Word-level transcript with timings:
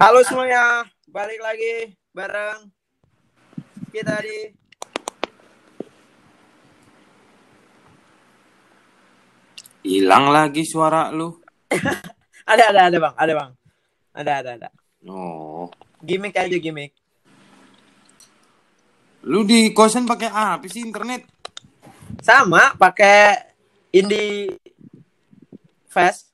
Halo 0.00 0.24
semuanya, 0.24 0.88
balik 1.12 1.44
lagi 1.44 1.92
bareng 2.16 2.72
kita 3.92 4.16
di 4.24 4.48
Hilang 9.84 10.32
lagi 10.32 10.64
suara 10.64 11.12
lu. 11.12 11.36
ada 12.48 12.72
ada 12.72 12.88
ada 12.88 12.96
bang, 12.96 13.12
ada 13.12 13.32
bang, 13.36 13.50
ada 14.16 14.32
ada 14.40 14.50
ada. 14.56 14.68
Oh. 15.04 15.68
Gimik 16.00 16.32
aja 16.32 16.56
gimik. 16.56 16.96
Lu 19.28 19.44
di 19.44 19.68
kosan 19.76 20.08
pakai 20.08 20.32
apa 20.32 20.64
sih 20.64 20.80
internet? 20.80 21.28
Sama 22.24 22.72
pakai 22.72 23.52
Indie 23.92 24.48
Fast. 25.92 26.32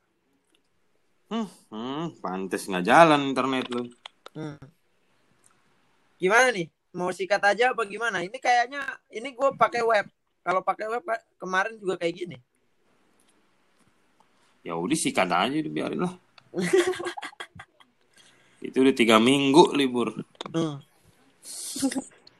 Hmm, 1.27 1.51
hmm 1.71 2.19
pantes 2.23 2.67
nggak 2.67 2.87
jalan 2.87 3.31
internet 3.31 3.67
lu. 3.71 3.83
Hmm. 4.37 4.59
Gimana 6.17 6.53
nih? 6.53 6.69
Mau 6.97 7.13
sikat 7.13 7.43
aja 7.45 7.77
apa 7.77 7.85
gimana? 7.85 8.25
Ini 8.25 8.39
kayaknya 8.41 8.81
ini 9.13 9.37
gue 9.37 9.49
pakai 9.57 9.85
web. 9.85 10.07
Kalau 10.41 10.65
pakai 10.65 10.89
web 10.89 11.05
kemarin 11.37 11.77
juga 11.77 12.01
kayak 12.01 12.15
gini. 12.15 12.37
Ya 14.65 14.75
udah 14.75 14.99
sikat 14.99 15.29
aja 15.29 15.53
udah 15.53 15.73
biarin 15.73 16.01
lah. 16.03 16.15
Itu 18.67 18.81
udah 18.81 18.95
tiga 18.97 19.21
minggu 19.21 19.77
libur. 19.77 20.17
Hmm. 20.51 20.81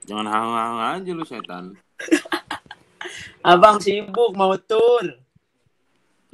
Jangan 0.07 0.27
hang-hang 0.27 0.79
aja 0.97 1.11
lu 1.13 1.27
setan. 1.27 1.77
Abang 3.47 3.79
sibuk 3.79 4.35
mau 4.35 4.57
tur. 4.57 5.26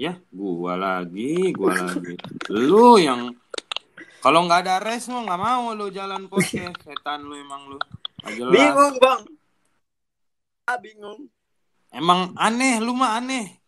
Ya, 0.02 0.18
gua 0.34 0.74
lagi, 0.74 1.54
gua 1.54 1.78
lagi. 1.78 2.18
Lu 2.50 2.98
yang 2.98 3.30
kalau 4.18 4.50
nggak 4.50 4.66
ada 4.66 4.82
res 4.82 5.06
mau 5.06 5.22
nggak 5.22 5.38
mau 5.38 5.70
lu 5.78 5.94
jalan 5.94 6.26
podcast. 6.26 6.74
Setan 6.82 7.22
lu 7.22 7.38
emang 7.38 7.70
lu. 7.70 7.78
Nggak 8.26 8.34
jelas. 8.34 8.50
Bingung 8.50 8.94
bang. 8.98 9.20
Ah 10.66 10.78
bingung. 10.82 11.30
Emang 11.94 12.34
aneh, 12.34 12.82
lu 12.82 12.98
mah 12.98 13.22
aneh. 13.22 13.62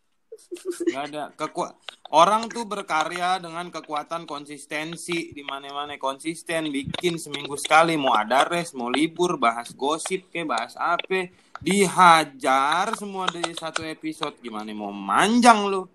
Gak 0.91 1.03
ada 1.15 1.31
kekuat 1.31 1.79
orang 2.11 2.51
tuh 2.51 2.67
berkarya 2.67 3.39
dengan 3.39 3.71
kekuatan 3.71 4.27
konsistensi 4.27 5.31
di 5.31 5.43
mana-mana 5.47 5.95
konsisten 5.95 6.67
bikin 6.67 7.15
seminggu 7.15 7.55
sekali 7.55 7.95
mau 7.95 8.11
ada 8.11 8.43
res 8.43 8.75
mau 8.75 8.91
libur 8.91 9.39
bahas 9.39 9.71
gosip 9.71 10.27
ke 10.27 10.43
bahas 10.43 10.75
apa 10.75 11.31
dihajar 11.63 12.91
semua 12.99 13.31
dari 13.31 13.55
satu 13.55 13.87
episode 13.87 14.35
gimana 14.43 14.75
mau 14.75 14.91
manjang 14.91 15.71
lu 15.71 15.87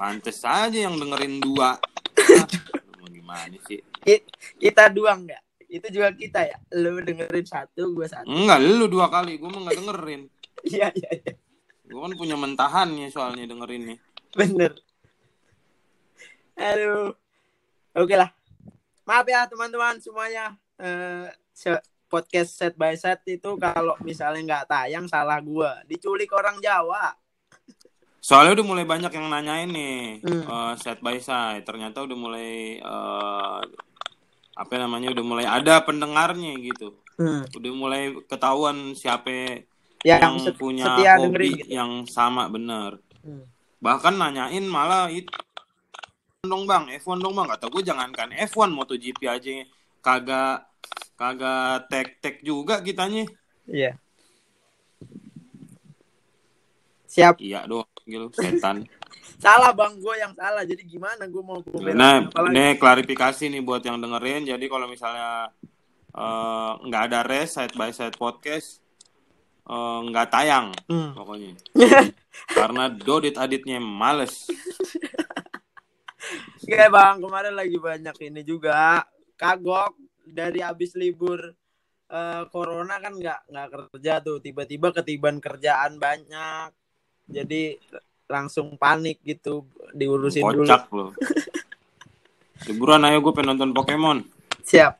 pantes 0.00 0.40
aja 0.48 0.78
yang 0.88 0.96
dengerin 0.96 1.40
dua. 1.44 1.76
Ah, 2.20 2.46
mau 3.00 3.08
gimana 3.08 3.56
sih? 3.64 3.80
Kita 4.60 4.92
dua 4.92 5.16
enggak? 5.16 5.40
Itu 5.66 5.88
juga 5.88 6.12
kita 6.12 6.46
ya? 6.46 6.56
Lu 6.76 7.00
dengerin 7.00 7.46
satu 7.48 7.96
gue 7.96 8.06
satu. 8.06 8.28
Enggak 8.28 8.60
lu 8.60 8.86
dua 8.86 9.08
kali 9.08 9.40
gue 9.40 9.48
mah 9.48 9.60
nggak 9.68 9.78
dengerin. 9.80 10.22
Iya 10.60 10.92
iya 10.92 11.10
iya. 11.16 11.32
Gue 11.88 11.96
kan 12.04 12.12
punya 12.20 12.36
mentahannya 12.36 13.08
soalnya 13.08 13.48
dengerin 13.48 13.82
nih. 13.88 13.98
Bener. 14.36 14.76
Aduh. 16.60 17.16
Oke 17.96 18.12
lah. 18.12 18.28
Maaf 19.08 19.24
ya 19.24 19.48
teman-teman 19.48 19.96
semuanya. 20.04 20.52
Uh, 20.76 21.32
podcast 22.10 22.60
set 22.60 22.76
by 22.76 22.92
set 22.92 23.24
itu 23.24 23.56
kalau 23.56 23.96
misalnya 24.04 24.42
nggak 24.44 24.66
tayang 24.68 25.08
salah 25.08 25.40
gua. 25.40 25.80
Diculik 25.88 26.28
orang 26.36 26.60
Jawa 26.60 27.16
soalnya 28.20 28.60
udah 28.60 28.66
mulai 28.68 28.84
banyak 28.84 29.12
yang 29.16 29.26
nanyain 29.32 29.70
nih 29.72 30.20
hmm. 30.20 30.44
uh, 30.44 30.72
set 30.76 31.00
by 31.00 31.16
set 31.16 31.64
ternyata 31.64 32.04
udah 32.04 32.16
mulai 32.16 32.76
uh, 32.84 33.64
apa 34.52 34.74
namanya 34.76 35.08
udah 35.16 35.24
mulai 35.24 35.46
ada 35.48 35.80
pendengarnya 35.80 36.52
gitu 36.60 37.00
hmm. 37.16 37.48
udah 37.56 37.72
mulai 37.72 38.12
ketahuan 38.28 38.92
siapa 38.92 39.64
yang, 40.04 40.36
yang 40.36 40.52
punya 40.52 41.16
hobi 41.16 41.64
gitu. 41.64 41.72
yang 41.72 42.04
sama 42.04 42.52
bener 42.52 43.00
hmm. 43.24 43.48
bahkan 43.80 44.12
nanyain 44.12 44.68
malah 44.68 45.08
itu 45.08 45.32
dong 46.44 46.64
bang 46.64 46.88
F1 47.00 47.20
dong 47.20 47.36
bang 47.36 47.48
kata 47.52 47.68
gue 47.68 47.82
jangankan 47.84 48.32
F1 48.48 48.68
MotoGP 48.72 49.20
aja 49.28 49.52
kagak 50.00 50.68
kagak 51.16 51.88
tek 51.92 52.08
tek 52.20 52.36
juga 52.40 52.80
kitanya 52.80 53.28
iya 53.68 53.96
siap. 57.10 57.34
Iya 57.42 57.66
doang 57.66 57.90
gitu 58.06 58.30
setan. 58.38 58.86
Salah 59.42 59.74
bang. 59.74 59.98
Gue 59.98 60.14
yang 60.20 60.36
salah. 60.38 60.62
Jadi 60.62 60.86
gimana 60.86 61.26
gue 61.26 61.42
mau 61.42 61.58
gue 61.64 61.96
nah 61.96 62.22
ini 62.52 62.76
klarifikasi 62.78 63.50
nih 63.50 63.62
buat 63.64 63.82
yang 63.82 63.98
dengerin. 63.98 64.46
Jadi 64.46 64.64
kalau 64.70 64.86
misalnya 64.86 65.50
nggak 66.84 67.02
uh, 67.02 67.06
ada 67.10 67.20
res 67.24 67.56
side 67.56 67.74
by 67.74 67.88
side 67.90 68.18
podcast 68.20 68.82
nggak 70.10 70.28
uh, 70.28 70.32
tayang 70.32 70.74
hmm. 70.90 71.14
pokoknya. 71.14 71.52
Karena 72.58 72.90
dodit 72.90 73.38
aditnya 73.38 73.78
males. 73.78 74.50
Oke 76.60 76.86
bang, 76.86 77.16
kemarin 77.18 77.54
lagi 77.54 77.78
banyak 77.78 78.16
ini 78.30 78.42
juga. 78.46 79.02
Kagok 79.34 79.96
dari 80.22 80.60
habis 80.62 80.94
libur 80.94 81.54
uh, 82.10 82.44
corona 82.50 82.98
kan 82.98 83.14
nggak 83.14 83.40
nggak 83.50 83.68
kerja 83.70 84.22
tuh, 84.22 84.38
tiba-tiba 84.42 84.94
ketiban 84.94 85.38
kerjaan 85.38 85.98
banyak, 85.98 86.70
jadi 87.30 87.78
langsung 88.30 88.78
panik 88.78 89.18
gitu 89.26 89.66
diurusin 89.94 90.42
Kocak 90.42 90.90
dulu. 90.90 91.12
Liburan 92.68 93.04
ayo 93.08 93.24
gue 93.24 93.32
pengen 93.34 93.56
nonton 93.56 93.74
Pokemon. 93.74 94.22
Siap. 94.62 94.94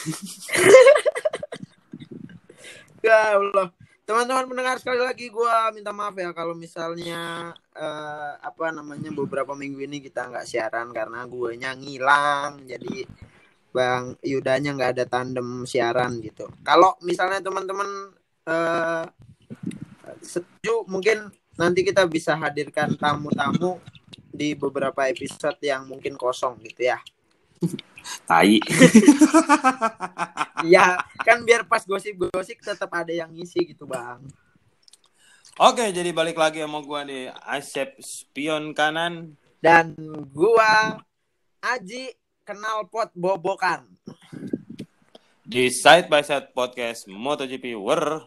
ya 3.04 3.36
Allah 3.36 3.68
teman-teman 4.10 4.50
mendengar 4.50 4.74
sekali 4.82 4.98
lagi 4.98 5.30
gue 5.30 5.54
minta 5.70 5.94
maaf 5.94 6.18
ya 6.18 6.34
kalau 6.34 6.58
misalnya 6.58 7.54
uh, 7.78 8.32
apa 8.42 8.74
namanya 8.74 9.14
beberapa 9.14 9.54
minggu 9.54 9.86
ini 9.86 10.02
kita 10.02 10.26
nggak 10.26 10.50
siaran 10.50 10.90
karena 10.90 11.30
gue 11.30 11.54
ngilang 11.54 12.66
jadi 12.66 13.06
bang 13.70 14.18
Yudanya 14.26 14.74
nggak 14.74 14.98
ada 14.98 15.04
tandem 15.06 15.62
siaran 15.62 16.18
gitu 16.18 16.50
kalau 16.66 16.98
misalnya 17.06 17.38
teman-teman 17.38 18.10
uh, 18.50 19.06
setuju 20.22 20.86
mungkin 20.86 21.32
nanti 21.56 21.84
kita 21.84 22.06
bisa 22.06 22.36
hadirkan 22.36 22.94
tamu-tamu 22.96 23.80
di 24.30 24.54
beberapa 24.54 25.10
episode 25.10 25.58
yang 25.60 25.88
mungkin 25.90 26.16
kosong 26.16 26.60
gitu 26.64 26.92
ya 26.92 27.00
Tai. 28.24 28.56
ya, 30.74 30.96
kan 31.20 31.44
biar 31.44 31.68
pas 31.68 31.84
gosip-gosip 31.84 32.58
tetap 32.64 32.90
ada 32.90 33.12
yang 33.12 33.28
ngisi 33.28 33.68
gitu, 33.68 33.84
Bang. 33.84 34.24
Oke, 35.60 35.92
jadi 35.92 36.08
balik 36.14 36.40
lagi 36.40 36.64
sama 36.64 36.80
gua 36.80 37.04
di 37.04 37.28
Asep 37.44 38.00
Spion 38.00 38.72
kanan 38.72 39.36
dan 39.60 39.92
gua 40.32 41.04
Aji 41.60 42.16
kenal 42.48 42.88
pot 42.88 43.12
bobokan. 43.12 43.84
Di 45.44 45.68
side 45.68 46.08
by 46.08 46.24
side 46.24 46.56
podcast 46.56 47.04
MotoGP 47.04 47.76
Wer. 47.76 48.24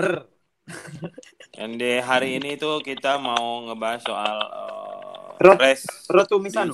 Wer. 0.00 0.39
Dan 1.56 1.76
di 1.76 2.00
hari 2.00 2.40
ini 2.40 2.56
tuh 2.56 2.80
kita 2.80 3.20
mau 3.20 3.66
ngebahas 3.68 4.00
soal 4.00 4.36
uh, 5.40 5.56
race 5.60 5.84
Road 6.08 6.26
to 6.30 6.40
Misano 6.40 6.72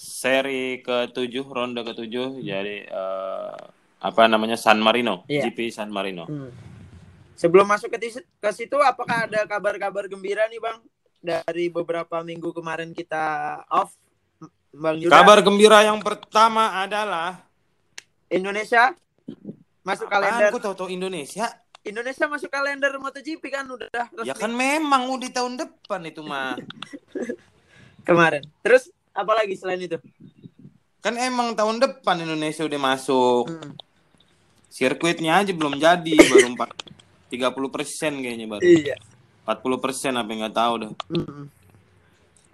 seri 0.00 0.80
ke-7 0.80 1.44
ronde 1.44 1.84
ke-7 1.84 2.40
jadi 2.40 2.88
uh, 2.88 3.52
apa 4.00 4.24
namanya 4.32 4.56
San 4.56 4.80
Marino 4.80 5.28
yeah. 5.28 5.44
GP 5.44 5.68
San 5.68 5.92
Marino. 5.92 6.24
Hmm. 6.24 6.48
Sebelum 7.36 7.68
masuk 7.68 7.92
ke, 7.92 8.24
ke 8.24 8.50
situ 8.56 8.80
apakah 8.80 9.28
ada 9.28 9.44
kabar-kabar 9.44 10.08
gembira 10.08 10.48
nih 10.48 10.56
Bang 10.56 10.80
dari 11.20 11.68
beberapa 11.68 12.24
minggu 12.24 12.48
kemarin 12.56 12.96
kita 12.96 13.60
off 13.68 13.92
Bang 14.72 14.96
Yuda? 15.04 15.20
Kabar 15.20 15.44
gembira 15.44 15.84
yang 15.84 16.00
pertama 16.00 16.80
adalah 16.80 17.44
Indonesia 18.32 18.96
masuk 19.84 20.08
Apaan? 20.08 20.32
kalender. 20.32 20.48
Aku 20.48 20.64
tahu-tahu 20.64 20.88
Indonesia. 20.88 21.60
Indonesia 21.80 22.28
masuk 22.28 22.52
kalender 22.52 22.92
MotoGP 23.00 23.44
kan 23.48 23.64
udah 23.64 23.88
resmi. 23.92 24.28
Ya 24.28 24.34
kan 24.36 24.52
memang 24.52 25.08
udah 25.08 25.30
tahun 25.32 25.56
depan 25.56 26.00
itu 26.04 26.20
mah. 26.20 26.60
Kemarin. 28.08 28.44
Terus 28.60 28.92
apalagi 29.16 29.56
selain 29.58 29.80
itu 29.80 29.98
kan 31.00 31.16
emang 31.16 31.56
tahun 31.56 31.80
depan 31.80 32.20
Indonesia 32.20 32.62
udah 32.62 32.80
masuk 32.80 33.48
hmm. 33.48 33.72
sirkuitnya 34.68 35.40
aja 35.40 35.52
belum 35.56 35.80
jadi 35.80 36.14
baru 36.28 36.52
empat 36.54 36.70
tiga 37.32 37.48
puluh 37.48 37.72
persen 37.72 38.20
kayaknya 38.20 38.46
baru 38.46 38.62
iya 38.62 38.96
empat 39.44 39.58
puluh 39.64 39.80
persen 39.80 40.20
apa 40.20 40.28
nggak 40.28 40.54
tahu 40.54 40.74
dah 40.84 40.90
hmm. 41.08 41.44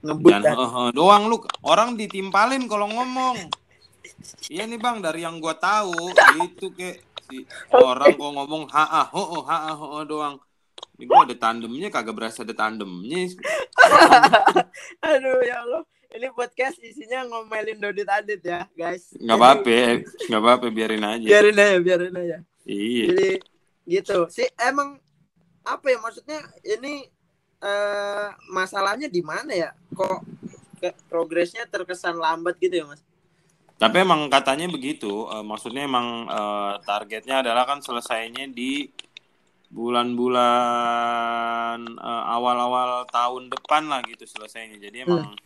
ngebut 0.06 0.30
Dan, 0.30 0.42
uh, 0.54 0.62
uh, 0.62 0.88
doang 0.94 1.26
lu 1.26 1.42
orang 1.66 1.98
ditimpalin 1.98 2.70
kalau 2.70 2.86
ngomong 2.86 3.50
iya 4.46 4.62
nih 4.62 4.78
bang 4.78 5.02
dari 5.02 5.26
yang 5.26 5.42
gua 5.42 5.58
tahu 5.58 6.14
itu 6.46 6.70
kayak 6.70 7.02
si 7.26 7.42
orang 7.74 8.14
kok 8.14 8.30
ngomong 8.32 8.64
ha 8.70 8.84
ah 9.04 9.06
ho 9.10 9.42
ha 9.42 9.56
ah 9.70 9.76
ho 9.76 10.02
doang 10.06 10.38
ini 10.96 11.04
gua 11.04 11.28
ada 11.28 11.36
tandemnya 11.36 11.90
kagak 11.92 12.16
berasa 12.16 12.46
ada 12.46 12.54
tandemnya 12.54 13.34
aduh 15.06 15.42
ya 15.42 15.66
Allah 15.66 15.82
ini 16.16 16.32
podcast 16.32 16.80
isinya 16.80 17.28
ngomelin 17.28 17.76
Dodit 17.76 18.08
Adit 18.08 18.40
ya, 18.40 18.64
guys. 18.72 19.12
Nggak 19.20 19.36
apa-apa, 19.36 19.78
nggak 20.30 20.42
apa-apa, 20.42 20.66
biarin 20.72 21.04
aja. 21.04 21.26
Biarin 21.28 21.58
aja, 21.60 21.76
biarin 21.76 22.14
aja. 22.16 22.38
Iya. 22.64 23.04
Jadi 23.12 23.30
gitu. 23.84 24.18
Si 24.32 24.48
emang 24.56 24.96
apa 25.66 25.86
ya 25.92 25.98
maksudnya 26.00 26.40
ini 26.64 27.04
eh, 27.60 28.28
masalahnya 28.48 29.12
di 29.12 29.20
mana 29.20 29.52
ya? 29.52 29.70
Kok 29.92 30.18
progresnya 31.10 31.68
terkesan 31.68 32.16
lambat 32.16 32.56
gitu 32.64 32.80
ya, 32.80 32.84
Mas? 32.88 33.02
Tapi 33.76 33.96
emang 34.00 34.32
katanya 34.32 34.72
begitu, 34.72 35.28
uh, 35.28 35.44
maksudnya 35.44 35.84
emang 35.84 36.24
uh, 36.32 36.80
targetnya 36.80 37.44
adalah 37.44 37.68
kan 37.68 37.84
selesainya 37.84 38.48
di 38.48 38.88
bulan-bulan 39.68 40.40
uh, 42.00 42.24
awal-awal 42.32 43.04
tahun 43.04 43.52
depan 43.52 43.92
lah 43.92 44.00
gitu 44.08 44.24
selesainya. 44.24 44.80
Jadi 44.80 45.04
emang 45.04 45.28
hmm. 45.28 45.36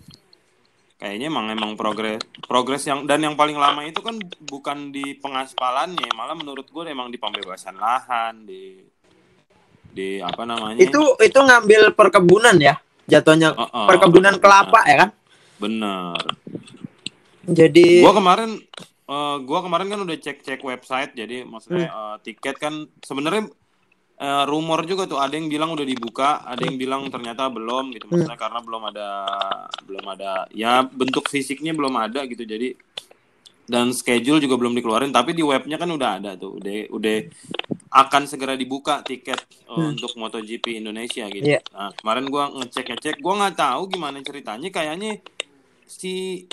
kayaknya 1.03 1.27
emang 1.27 1.50
emang 1.50 1.75
progres 1.75 2.23
progres 2.47 2.87
yang 2.87 3.03
dan 3.11 3.19
yang 3.19 3.35
paling 3.35 3.59
lama 3.59 3.82
itu 3.82 3.99
kan 3.99 4.15
bukan 4.47 4.94
di 4.94 5.19
pengaspalannya, 5.19 6.15
malah 6.15 6.38
menurut 6.38 6.71
gue 6.71 6.87
emang 6.87 7.11
di 7.11 7.19
pembebasan 7.19 7.82
lahan 7.82 8.47
di 8.47 8.79
di 9.91 10.23
apa 10.23 10.47
namanya? 10.47 10.79
Itu 10.79 11.19
itu 11.19 11.35
ngambil 11.35 11.99
perkebunan 11.99 12.55
ya, 12.62 12.79
jatuhnya 13.11 13.59
uh, 13.59 13.67
uh, 13.67 13.91
perkebunan 13.91 14.38
kelapa 14.38 14.87
ya 14.87 14.97
kan? 15.03 15.11
Bener. 15.59 16.15
Jadi 17.46 18.04
gua 18.04 18.12
kemarin 18.12 18.60
uh, 19.08 19.37
gua 19.40 19.60
kemarin 19.64 19.88
kan 19.88 20.00
udah 20.04 20.16
cek-cek 20.20 20.60
website 20.60 21.16
jadi 21.16 21.48
maksudnya 21.48 21.88
hmm. 21.88 21.96
uh, 21.96 22.16
tiket 22.20 22.56
kan 22.60 22.84
sebenarnya 23.00 23.48
uh, 24.20 24.44
rumor 24.44 24.84
juga 24.84 25.08
tuh 25.08 25.16
ada 25.16 25.32
yang 25.32 25.48
bilang 25.48 25.72
udah 25.72 25.87
dibuka, 25.88 26.44
ada 26.44 26.60
yang 26.60 26.76
bilang 26.76 27.08
ternyata 27.08 27.48
belum 27.48 27.96
gitu. 27.96 28.04
Maksudnya 28.12 28.37
hmm. 28.37 28.44
karena 28.44 28.60
belum 28.60 28.82
ada 28.92 29.08
belum 29.88 30.04
ada 30.04 30.31
ya 30.52 30.84
bentuk 30.84 31.26
fisiknya 31.32 31.72
belum 31.72 31.96
ada 31.96 32.28
gitu. 32.28 32.44
Jadi 32.44 32.76
dan 33.70 33.94
schedule 33.94 34.43
juga 34.43 34.58
belum 34.58 34.75
dikeluarin 34.75 35.14
tapi 35.14 35.31
di 35.31 35.46
webnya 35.46 35.78
kan 35.78 35.86
udah 35.86 36.19
ada 36.19 36.34
tuh 36.34 36.58
udah 36.58 36.90
udah 36.90 37.16
akan 37.90 38.22
segera 38.26 38.54
dibuka 38.54 39.02
tiket 39.02 39.38
uh, 39.66 39.78
hmm. 39.78 39.94
untuk 39.94 40.14
MotoGP 40.14 40.78
Indonesia 40.78 41.26
gitu. 41.26 41.58
Yeah. 41.58 41.62
Nah, 41.75 41.90
kemarin 41.94 42.31
gua 42.31 42.50
ngecek-ngecek, 42.54 43.19
gua 43.19 43.34
nggak 43.43 43.56
tahu 43.58 43.90
gimana 43.90 44.22
ceritanya 44.22 44.70
kayaknya 44.70 45.19
si 45.86 46.46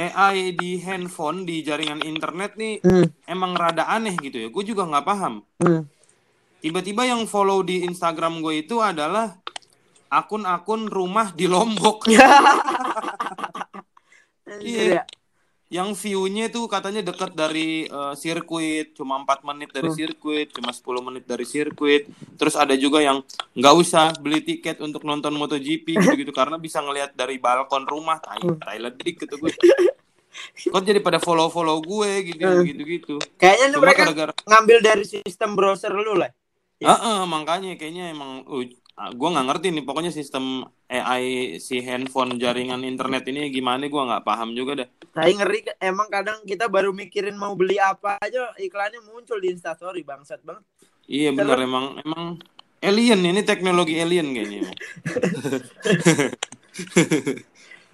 AI 0.00 0.56
di 0.56 0.80
handphone 0.80 1.44
di 1.44 1.60
jaringan 1.60 2.00
internet 2.00 2.56
nih 2.56 2.80
hmm. 2.80 3.28
emang 3.28 3.52
rada 3.52 3.84
aneh 3.92 4.16
gitu 4.16 4.40
ya. 4.40 4.48
Gue 4.48 4.64
juga 4.64 4.88
nggak 4.88 5.04
paham. 5.04 5.44
Hmm 5.60 5.84
tiba-tiba 6.60 7.08
yang 7.08 7.24
follow 7.24 7.64
di 7.64 7.88
Instagram 7.88 8.44
gue 8.44 8.60
itu 8.62 8.84
adalah 8.84 9.40
akun-akun 10.12 10.86
rumah 10.86 11.32
di 11.32 11.48
Lombok. 11.48 12.06
iya. 14.60 15.02
Yang 15.70 16.02
view-nya 16.02 16.50
tuh 16.50 16.66
katanya 16.66 16.98
dekat 16.98 17.30
dari 17.30 17.86
uh, 17.86 18.10
sirkuit, 18.18 18.90
cuma 18.98 19.22
4 19.22 19.46
menit 19.46 19.70
dari 19.70 19.86
hmm. 19.86 19.96
sirkuit, 19.96 20.48
cuma 20.50 20.74
10 20.74 21.06
menit 21.06 21.24
dari 21.30 21.46
sirkuit. 21.46 22.10
Terus 22.34 22.58
ada 22.58 22.74
juga 22.74 22.98
yang 22.98 23.22
nggak 23.54 23.74
usah 23.78 24.10
beli 24.18 24.42
tiket 24.42 24.82
untuk 24.82 25.06
nonton 25.06 25.30
MotoGP 25.30 25.94
gitu-gitu 26.02 26.34
karena 26.34 26.58
bisa 26.58 26.82
ngelihat 26.82 27.14
dari 27.14 27.38
balkon 27.38 27.86
rumah. 27.86 28.18
Tai, 28.18 28.42
hmm. 28.42 28.58
tai 28.58 28.82
ledik 28.82 29.22
gitu 29.22 29.38
gue. 29.38 29.54
Kok 30.74 30.82
jadi 30.82 30.98
pada 30.98 31.22
follow-follow 31.22 31.78
gue 31.86 32.34
gitu 32.34 32.42
hmm. 32.42 32.66
gitu 32.66 32.82
gitu. 32.90 33.14
Kayaknya 33.38 33.78
mereka 33.78 34.10
gara 34.10 34.14
-gara... 34.14 34.32
ngambil 34.50 34.78
dari 34.82 35.04
sistem 35.06 35.54
browser 35.54 35.94
lu 35.94 36.18
lah. 36.18 36.34
Ya. 36.80 36.96
Uh, 36.96 36.96
uh, 36.96 37.20
makanya 37.28 37.76
kayaknya 37.76 38.08
emang 38.08 38.42
uh, 38.48 38.64
gue 39.08 39.28
nggak 39.32 39.46
ngerti 39.48 39.66
nih 39.72 39.84
pokoknya 39.88 40.12
sistem 40.12 40.68
AI 40.92 41.56
si 41.56 41.80
handphone 41.80 42.36
jaringan 42.36 42.84
internet 42.84 43.24
ini 43.32 43.48
gimana 43.48 43.88
gue 43.88 44.02
nggak 44.02 44.26
paham 44.26 44.52
juga 44.52 44.84
dah. 44.84 44.88
Tapi 45.16 45.40
ngeri 45.40 45.60
emang 45.80 46.12
kadang 46.12 46.44
kita 46.44 46.68
baru 46.68 46.92
mikirin 46.92 47.40
mau 47.40 47.56
beli 47.56 47.80
apa 47.80 48.20
aja 48.20 48.52
iklannya 48.60 49.00
muncul 49.08 49.40
di 49.40 49.56
Instastory 49.56 50.04
bangsat 50.04 50.44
banget. 50.44 50.64
Iya 51.08 51.32
benar 51.32 51.58
emang 51.64 51.96
emang 52.04 52.36
alien 52.84 53.20
ini 53.24 53.40
teknologi 53.40 53.96
alien 53.96 54.36
kayaknya. 54.36 54.68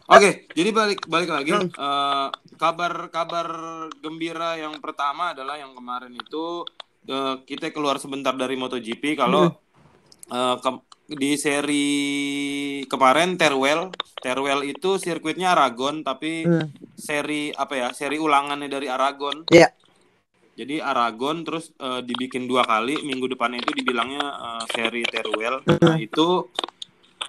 Oke, 0.06 0.22
okay, 0.22 0.32
jadi 0.54 0.70
balik 0.70 1.02
balik 1.10 1.30
lagi 1.34 1.50
hmm. 1.50 1.74
uh, 1.74 2.30
kabar 2.54 3.10
kabar 3.10 3.48
gembira 3.98 4.54
yang 4.54 4.78
pertama 4.78 5.34
adalah 5.34 5.58
yang 5.58 5.74
kemarin 5.74 6.14
itu 6.14 6.62
uh, 7.10 7.42
kita 7.42 7.74
keluar 7.74 7.98
sebentar 7.98 8.30
dari 8.38 8.54
MotoGP 8.54 9.18
kalau 9.18 9.50
hmm. 9.50 10.30
uh, 10.30 10.56
ke, 10.62 10.70
di 11.06 11.38
seri 11.38 11.86
kemarin 12.90 13.38
Terwell 13.38 13.94
Terwell 14.18 14.66
itu 14.66 14.98
sirkuitnya 14.98 15.54
Aragon 15.54 16.02
tapi 16.02 16.42
hmm. 16.42 16.98
seri 16.98 17.54
apa 17.54 17.74
ya 17.78 17.88
seri 17.94 18.18
ulangannya 18.18 18.66
dari 18.66 18.90
Aragon 18.90 19.46
yeah. 19.54 19.70
jadi 20.58 20.82
Aragon 20.82 21.46
terus 21.46 21.70
uh, 21.78 22.02
dibikin 22.02 22.50
dua 22.50 22.66
kali 22.66 22.98
minggu 23.06 23.30
depannya 23.30 23.62
itu 23.62 23.70
dibilangnya 23.70 24.24
uh, 24.26 24.64
seri 24.66 25.06
Terwell 25.06 25.62
hmm. 25.62 25.78
nah 25.78 25.94
itu 25.94 26.50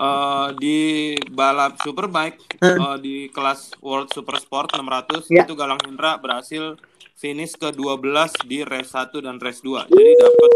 uh, 0.01 0.49
di 0.57 1.13
balap 1.29 1.77
superbike 1.81 2.57
hmm. 2.57 2.77
uh, 2.81 2.97
di 2.97 3.29
kelas 3.29 3.77
World 3.81 4.09
Super 4.09 4.41
Sport 4.41 4.73
600 4.73 5.29
yeah. 5.29 5.45
itu 5.45 5.53
Galang 5.53 5.81
Hendra 5.85 6.17
berhasil 6.17 6.81
finish 7.17 7.57
ke-12 7.57 8.45
di 8.45 8.61
race 8.61 8.93
1 8.93 9.25
dan 9.25 9.41
race 9.41 9.65
2. 9.65 9.89
Jadi 9.89 10.11
dapat 10.21 10.51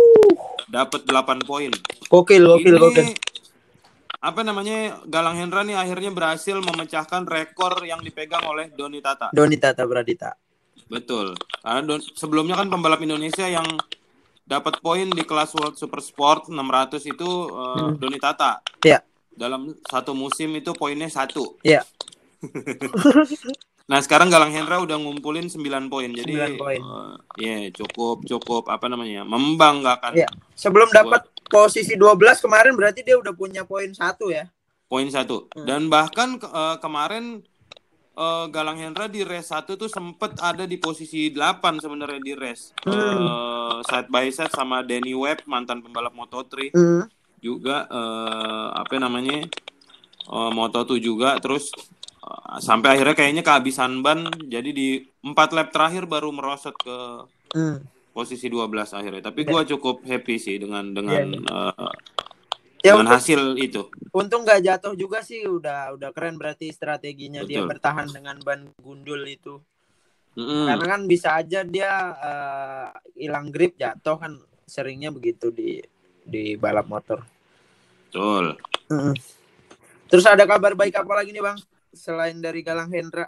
dapat 0.71 1.01
8 1.03 1.43
poin. 1.43 1.71
Oke, 2.11 2.39
oke, 2.39 2.69
oke. 2.79 3.03
Apa 4.21 4.45
namanya? 4.45 5.01
Galang 5.09 5.39
Hendra 5.41 5.65
nih 5.65 5.75
akhirnya 5.75 6.13
berhasil 6.13 6.55
memecahkan 6.61 7.25
rekor 7.25 7.81
yang 7.83 7.99
dipegang 8.05 8.45
oleh 8.45 8.69
Doni 8.69 9.01
Tata. 9.01 9.33
Doni 9.33 9.57
Tata 9.57 9.81
Bradita. 9.89 10.37
Betul. 10.91 11.33
Karena 11.63 11.81
don, 11.87 11.99
sebelumnya 12.03 12.59
kan 12.59 12.69
pembalap 12.69 13.01
Indonesia 13.01 13.47
yang 13.47 13.65
dapat 14.45 14.83
poin 14.83 15.07
di 15.07 15.23
kelas 15.23 15.55
World 15.55 15.79
Super 15.79 16.03
Sport 16.03 16.51
600 16.51 16.99
itu 17.07 17.29
uh, 17.49 17.89
hmm. 17.89 17.97
Doni 17.97 18.19
Tata. 18.19 18.59
Iya. 18.83 18.99
Dalam 19.31 19.73
satu 19.87 20.11
musim 20.11 20.51
itu 20.53 20.75
poinnya 20.75 21.07
satu. 21.07 21.57
Iya. 21.63 21.87
Nah, 23.89 23.99
sekarang 23.99 24.29
Galang 24.29 24.53
Hendra 24.53 24.77
udah 24.81 24.97
ngumpulin 24.99 25.49
9 25.49 25.61
poin. 25.89 26.09
Jadi 26.11 26.57
poin. 26.57 26.79
Uh, 26.79 27.15
ya 27.39 27.65
yeah, 27.65 27.73
cukup 27.73 28.23
cukup 28.27 28.69
apa 28.69 28.85
namanya? 28.87 29.25
membanggakan. 29.25 30.15
Yeah. 30.15 30.31
Sebelum 30.53 30.93
dapat 30.93 31.25
posisi 31.51 31.99
12 31.99 32.39
kemarin 32.39 32.73
berarti 32.77 33.03
dia 33.03 33.19
udah 33.19 33.35
punya 33.35 33.67
poin 33.67 33.91
satu 33.91 34.31
ya. 34.31 34.47
Poin 34.87 35.07
satu. 35.11 35.51
Hmm. 35.51 35.67
Dan 35.67 35.81
bahkan 35.91 36.39
uh, 36.39 36.79
kemarin 36.79 37.43
uh, 38.15 38.47
Galang 38.47 38.79
Hendra 38.79 39.11
di 39.11 39.23
race 39.27 39.51
satu 39.51 39.75
tuh 39.75 39.91
sempet 39.91 40.35
ada 40.39 40.63
di 40.63 40.79
posisi 40.79 41.31
8 41.31 41.83
sebenarnya 41.83 42.21
di 42.23 42.33
race. 42.35 42.71
Hmm. 42.87 42.95
Uh, 42.95 43.77
side 43.87 44.07
by 44.07 44.27
side 44.31 44.51
sama 44.55 44.83
Danny 44.83 45.11
Webb 45.11 45.43
mantan 45.47 45.83
pembalap 45.83 46.15
Moto3. 46.15 46.71
Hmm. 46.71 47.03
Juga 47.43 47.87
uh, 47.91 48.75
apa 48.75 48.95
namanya? 48.95 49.47
Uh, 50.31 50.53
Moto2 50.53 51.01
juga 51.01 51.35
terus 51.41 51.73
sampai 52.59 52.97
akhirnya 52.97 53.15
kayaknya 53.15 53.43
kehabisan 53.43 54.03
ban 54.03 54.27
jadi 54.47 54.69
di 54.71 55.03
empat 55.23 55.55
lap 55.55 55.69
terakhir 55.71 56.05
baru 56.05 56.33
merosot 56.33 56.75
ke 56.75 56.97
hmm. 57.55 57.77
posisi 58.11 58.51
12 58.51 58.67
akhirnya 58.71 59.23
tapi 59.31 59.47
gue 59.47 59.61
cukup 59.75 60.03
happy 60.03 60.35
sih 60.37 60.55
dengan 60.59 60.91
dengan 60.91 61.25
yeah. 61.31 61.71
uh, 61.71 61.91
ya, 62.83 62.93
dengan 62.95 63.09
hasil 63.15 63.55
itu 63.57 63.87
untung 64.11 64.43
nggak 64.43 64.61
jatuh 64.61 64.93
juga 64.95 65.23
sih 65.23 65.45
udah 65.47 65.95
udah 65.95 66.09
keren 66.11 66.35
berarti 66.35 66.71
strateginya 66.71 67.43
Betul. 67.43 67.51
dia 67.51 67.61
bertahan 67.65 68.07
dengan 68.11 68.35
ban 68.43 68.67
gundul 68.81 69.21
itu 69.27 69.61
mm 70.35 70.67
karena 70.71 70.85
kan 70.87 71.01
bisa 71.11 71.35
aja 71.35 71.59
dia 71.67 71.91
uh, 72.15 72.87
hilang 73.19 73.51
grip 73.51 73.75
jatuh 73.75 74.15
kan 74.15 74.39
seringnya 74.63 75.11
begitu 75.11 75.51
di 75.51 75.83
di 76.23 76.55
balap 76.55 76.87
motor 76.87 77.19
Betul. 78.07 78.55
Mm 78.91 79.41
Terus 80.11 80.27
ada 80.27 80.43
kabar 80.43 80.75
baik 80.75 80.91
apa 80.99 81.13
lagi 81.15 81.31
nih 81.31 81.39
bang? 81.39 81.55
Selain 81.91 82.39
dari 82.39 82.63
Galang 82.63 82.91
Hendra 82.91 83.27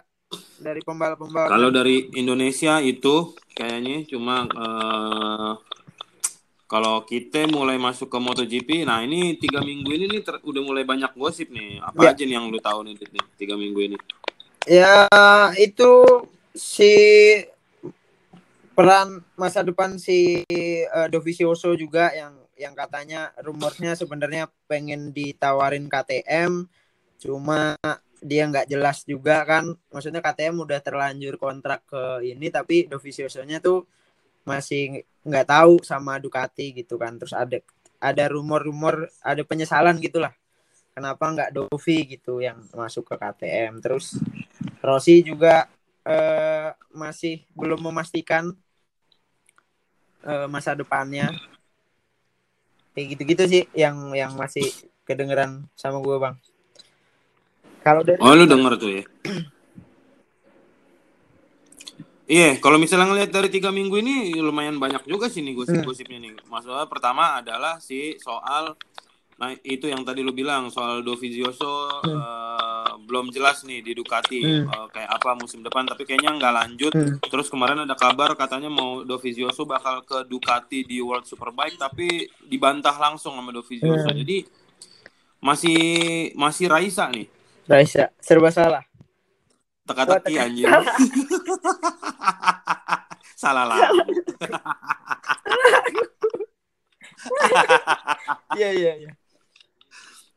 dari 0.58 0.80
pembalap-pembalap? 0.82 1.52
Kalau 1.52 1.70
dari 1.70 2.10
Indonesia 2.16 2.80
itu 2.80 3.36
kayaknya 3.54 4.08
cuma 4.08 4.48
uh, 4.50 5.52
kalau 6.64 7.04
kita 7.06 7.46
mulai 7.46 7.78
masuk 7.78 8.10
ke 8.10 8.18
MotoGP, 8.18 8.88
nah 8.88 9.04
ini 9.04 9.36
tiga 9.38 9.62
minggu 9.62 9.94
ini 9.94 10.04
nih 10.10 10.20
ter, 10.24 10.40
udah 10.42 10.62
mulai 10.64 10.82
banyak 10.82 11.12
gosip 11.14 11.52
nih. 11.52 11.78
Apa 11.78 12.10
ya. 12.10 12.16
aja 12.16 12.22
nih 12.24 12.34
yang 12.34 12.50
lu 12.50 12.58
tahu 12.58 12.82
nih, 12.88 12.98
nih 12.98 13.24
tiga 13.38 13.54
minggu 13.54 13.80
ini? 13.92 13.96
Ya 14.64 15.06
itu 15.60 16.24
si 16.56 16.96
peran 18.74 19.22
masa 19.38 19.62
depan 19.62 20.00
si 20.02 20.42
uh, 20.90 21.06
Dovizioso 21.06 21.76
juga 21.78 22.10
yang 22.10 22.34
yang 22.54 22.74
katanya 22.74 23.34
rumornya 23.42 23.98
sebenarnya 23.98 24.50
pengen 24.66 25.10
ditawarin 25.10 25.90
KTM 25.90 26.66
cuma 27.18 27.74
dia 28.24 28.48
nggak 28.48 28.66
jelas 28.72 29.04
juga 29.04 29.44
kan. 29.44 29.76
Maksudnya 29.92 30.24
KTM 30.24 30.64
udah 30.64 30.80
terlanjur 30.80 31.36
kontrak 31.36 31.84
ke 31.84 32.24
ini 32.24 32.48
tapi 32.48 32.88
Dovizioso-nya 32.88 33.60
tuh 33.60 33.84
masih 34.48 35.04
nggak 35.20 35.46
tahu 35.52 35.84
sama 35.84 36.16
Ducati 36.16 36.72
gitu 36.72 36.96
kan. 36.96 37.20
Terus 37.20 37.36
ada 37.36 37.60
ada 38.00 38.24
rumor-rumor 38.32 39.12
ada 39.20 39.44
penyesalan 39.44 40.00
gitulah. 40.00 40.32
Kenapa 40.96 41.28
nggak 41.28 41.52
Dovi 41.52 42.16
gitu 42.16 42.40
yang 42.40 42.64
masuk 42.72 43.12
ke 43.12 43.14
KTM 43.20 43.82
terus 43.84 44.16
Rossi 44.80 45.20
juga 45.26 45.66
uh, 46.06 46.70
masih 46.94 47.44
belum 47.52 47.92
memastikan 47.92 48.56
uh, 50.24 50.48
masa 50.48 50.72
depannya. 50.72 51.28
Kayak 52.94 53.06
gitu-gitu 53.18 53.44
sih 53.50 53.62
yang 53.74 54.14
yang 54.14 54.32
masih 54.38 54.64
kedengeran 55.04 55.68
sama 55.76 56.00
gue 56.00 56.16
bang 56.16 56.36
kalau 57.84 58.00
dari 58.00 58.18
oh 58.18 58.32
lu 58.32 58.48
denger 58.48 58.72
tuh 58.80 58.90
ya 58.90 59.04
Iya, 62.24 62.56
kalau 62.56 62.80
misalnya 62.80 63.12
ngelihat 63.12 63.36
dari 63.36 63.52
tiga 63.52 63.68
minggu 63.68 64.00
ini 64.00 64.32
lumayan 64.40 64.80
banyak 64.80 65.04
juga 65.04 65.28
sih 65.28 65.44
nih 65.44 65.60
gosip-gosipnya 65.60 66.16
nih. 66.24 66.32
Masalah 66.48 66.88
pertama 66.88 67.36
adalah 67.36 67.84
si 67.84 68.16
soal 68.16 68.80
Nah 69.34 69.50
itu 69.66 69.90
yang 69.90 70.06
tadi 70.06 70.22
lu 70.22 70.30
bilang 70.30 70.70
soal 70.70 71.02
Dovizioso 71.02 72.02
hmm. 72.06 72.14
uh, 72.14 72.90
belum 73.02 73.34
jelas 73.34 73.66
nih 73.66 73.82
di 73.82 73.92
Ducati 73.92 74.38
hmm. 74.38 74.66
uh, 74.70 74.86
kayak 74.94 75.10
apa 75.10 75.34
musim 75.34 75.58
depan 75.66 75.82
tapi 75.82 76.06
kayaknya 76.06 76.38
nggak 76.38 76.54
lanjut. 76.54 76.92
Hmm. 76.94 77.18
Terus 77.18 77.50
kemarin 77.50 77.82
ada 77.82 77.98
kabar 77.98 78.38
katanya 78.38 78.70
mau 78.70 79.02
Dovizioso 79.02 79.66
bakal 79.66 80.06
ke 80.06 80.22
Ducati 80.30 80.86
di 80.86 81.02
World 81.02 81.26
Superbike 81.26 81.78
tapi 81.78 82.30
dibantah 82.46 82.94
langsung 82.94 83.34
sama 83.34 83.50
Dovizioso. 83.50 84.06
Hmm. 84.06 84.18
Jadi 84.22 84.46
masih 85.42 85.80
masih 86.38 86.70
Raisa 86.70 87.10
nih. 87.10 87.26
Raisa 87.68 88.08
serba 88.20 88.50
salah. 88.52 88.84
Teka-teki 89.84 90.38
anjir. 90.40 90.68
salah 93.42 93.64
lah. 93.68 93.78
Iya 98.54 98.70
iya 98.70 98.92
iya 99.00 99.12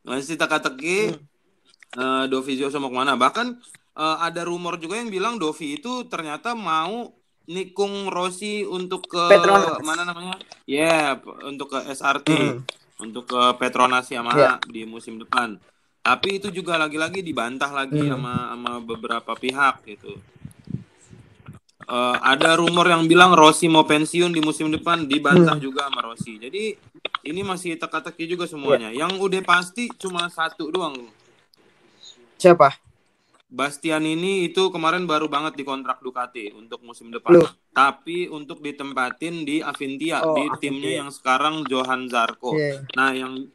masih 0.07 0.39
teka-teki 0.39 1.19
hmm. 1.19 1.99
uh, 1.99 2.23
Dovizio 2.31 2.71
sama 2.71 2.87
ke 2.87 2.95
mana 2.95 3.19
bahkan 3.19 3.59
uh, 3.99 4.17
ada 4.23 4.47
rumor 4.47 4.79
juga 4.79 4.95
yang 4.95 5.11
bilang 5.11 5.35
Dovi 5.35 5.75
itu 5.75 6.07
ternyata 6.07 6.55
mau 6.55 7.11
nikung 7.47 8.07
Rossi 8.07 8.63
untuk 8.63 9.11
ke 9.11 9.23
Petronas. 9.27 9.83
mana 9.83 10.07
namanya 10.07 10.39
ya 10.63 11.19
yeah, 11.19 11.43
untuk 11.43 11.75
ke 11.75 11.79
SRT 11.91 12.29
hmm. 12.31 12.57
untuk 13.03 13.27
ke 13.27 13.41
Petronas 13.59 14.07
Yamaha 14.07 14.39
yeah. 14.39 14.55
di 14.71 14.87
musim 14.87 15.19
depan 15.19 15.59
tapi 16.07 16.39
itu 16.39 16.47
juga 16.55 16.79
lagi-lagi 16.79 17.19
dibantah 17.19 17.67
lagi 17.67 17.99
hmm. 17.99 18.11
sama 18.15 18.33
sama 18.55 18.71
beberapa 18.79 19.35
pihak 19.35 19.83
gitu 19.83 20.15
uh, 21.91 22.17
ada 22.23 22.55
rumor 22.55 22.87
yang 22.87 23.03
bilang 23.03 23.35
Rossi 23.35 23.67
mau 23.67 23.83
pensiun 23.83 24.31
di 24.31 24.39
musim 24.39 24.71
depan 24.71 25.03
dibantah 25.03 25.59
hmm. 25.59 25.65
juga 25.67 25.91
sama 25.91 25.99
Rossi 26.07 26.39
jadi 26.39 26.79
ini 27.27 27.41
masih 27.43 27.75
teka-teki 27.75 28.37
juga 28.37 28.47
semuanya. 28.47 28.89
Ya. 28.91 29.05
Yang 29.05 29.19
udah 29.19 29.41
pasti 29.43 29.91
cuma 29.99 30.31
satu 30.31 30.71
doang. 30.71 30.95
Siapa? 32.39 32.79
Bastian 33.47 34.03
ini 34.03 34.51
itu 34.51 34.67
kemarin 34.71 35.07
baru 35.07 35.31
banget 35.31 35.55
di 35.55 35.63
kontrak 35.63 36.03
Ducati 36.03 36.51
untuk 36.51 36.83
musim 36.83 37.11
depan. 37.11 37.39
Loh. 37.39 37.51
Tapi 37.71 38.27
untuk 38.27 38.59
ditempatin 38.59 39.47
di 39.47 39.63
Avintia 39.63 40.19
oh, 40.23 40.35
di 40.35 40.43
Avintia. 40.47 40.59
timnya 40.59 40.91
yang 41.03 41.09
sekarang 41.11 41.63
Johan 41.67 42.11
Zarco. 42.11 42.55
Yeah. 42.55 42.83
Nah, 42.95 43.11
yang 43.15 43.47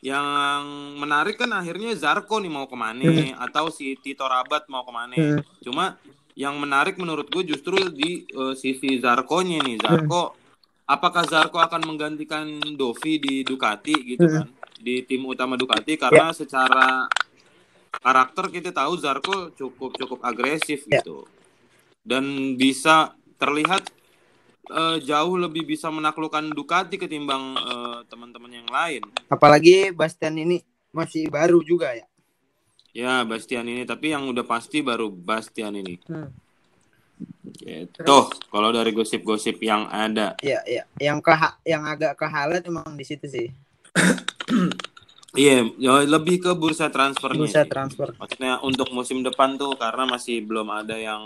yang 0.00 0.64
menarik 0.96 1.36
kan 1.36 1.52
akhirnya 1.52 1.92
Zarco 1.92 2.40
nih 2.40 2.48
mau 2.48 2.64
ke 2.64 2.74
mana 2.78 3.04
hmm. 3.04 3.36
atau 3.36 3.68
si 3.68 3.98
Tito 4.00 4.24
Rabat 4.24 4.66
mau 4.72 4.86
ke 4.86 4.92
mana. 4.94 5.14
Hmm. 5.14 5.44
Cuma 5.60 6.00
yang 6.32 6.56
menarik 6.56 6.96
menurut 6.96 7.28
gue 7.28 7.44
justru 7.44 7.76
di 7.92 8.24
uh, 8.32 8.56
sisi 8.56 8.96
Zarko-nya 8.98 9.60
nih. 9.60 9.76
Zarko 9.82 10.32
hmm 10.32 10.40
apakah 10.92 11.24
Zarko 11.24 11.58
akan 11.62 11.82
menggantikan 11.88 12.46
Dovi 12.76 13.16
di 13.22 13.34
Ducati 13.46 13.94
gitu 14.04 14.26
hmm. 14.26 14.34
kan 14.36 14.46
di 14.82 15.06
tim 15.06 15.22
utama 15.24 15.54
Ducati 15.54 15.94
karena 15.94 16.30
yeah. 16.30 16.36
secara 16.36 16.86
karakter 18.02 18.50
kita 18.50 18.70
tahu 18.74 18.92
Zarko 18.98 19.36
cukup 19.54 19.94
cukup 19.96 20.18
agresif 20.26 20.84
yeah. 20.84 21.00
gitu 21.00 21.24
dan 22.02 22.58
bisa 22.58 23.14
terlihat 23.38 23.86
uh, 24.72 24.96
jauh 24.98 25.36
lebih 25.36 25.68
bisa 25.68 25.92
menaklukkan 25.92 26.50
Ducati 26.56 26.96
ketimbang 26.96 27.54
uh, 27.60 28.00
teman-teman 28.08 28.50
yang 28.50 28.68
lain 28.72 29.04
apalagi 29.28 29.92
Bastian 29.92 30.40
ini 30.40 30.64
masih 30.90 31.28
baru 31.28 31.60
juga 31.60 31.92
ya 31.92 32.06
ya 32.92 33.14
Bastian 33.28 33.68
ini 33.68 33.84
tapi 33.84 34.16
yang 34.16 34.24
udah 34.26 34.48
pasti 34.48 34.80
baru 34.80 35.12
Bastian 35.12 35.76
ini 35.76 36.00
hmm 36.08 36.42
Gitu. 37.62 38.18
Kalau 38.50 38.70
dari 38.74 38.90
gosip-gosip 38.90 39.62
yang 39.62 39.86
ada. 39.86 40.34
Iya, 40.42 40.60
iya. 40.66 40.82
Yang 40.98 41.30
ke 41.30 41.34
yang 41.68 41.82
agak 41.86 42.18
kehalat 42.18 42.62
emang 42.66 42.94
di 42.98 43.04
situ 43.06 43.26
sih. 43.28 43.48
Iya, 45.32 45.64
yeah, 45.80 46.04
lebih 46.04 46.44
ke 46.44 46.52
bursa 46.52 46.92
transfer 46.92 47.32
Bursa 47.32 47.64
transfer. 47.64 48.12
Maksudnya 48.20 48.60
untuk 48.60 48.92
musim 48.92 49.24
depan 49.24 49.56
tuh 49.56 49.72
karena 49.80 50.04
masih 50.04 50.44
belum 50.44 50.68
ada 50.68 50.92
yang 51.00 51.24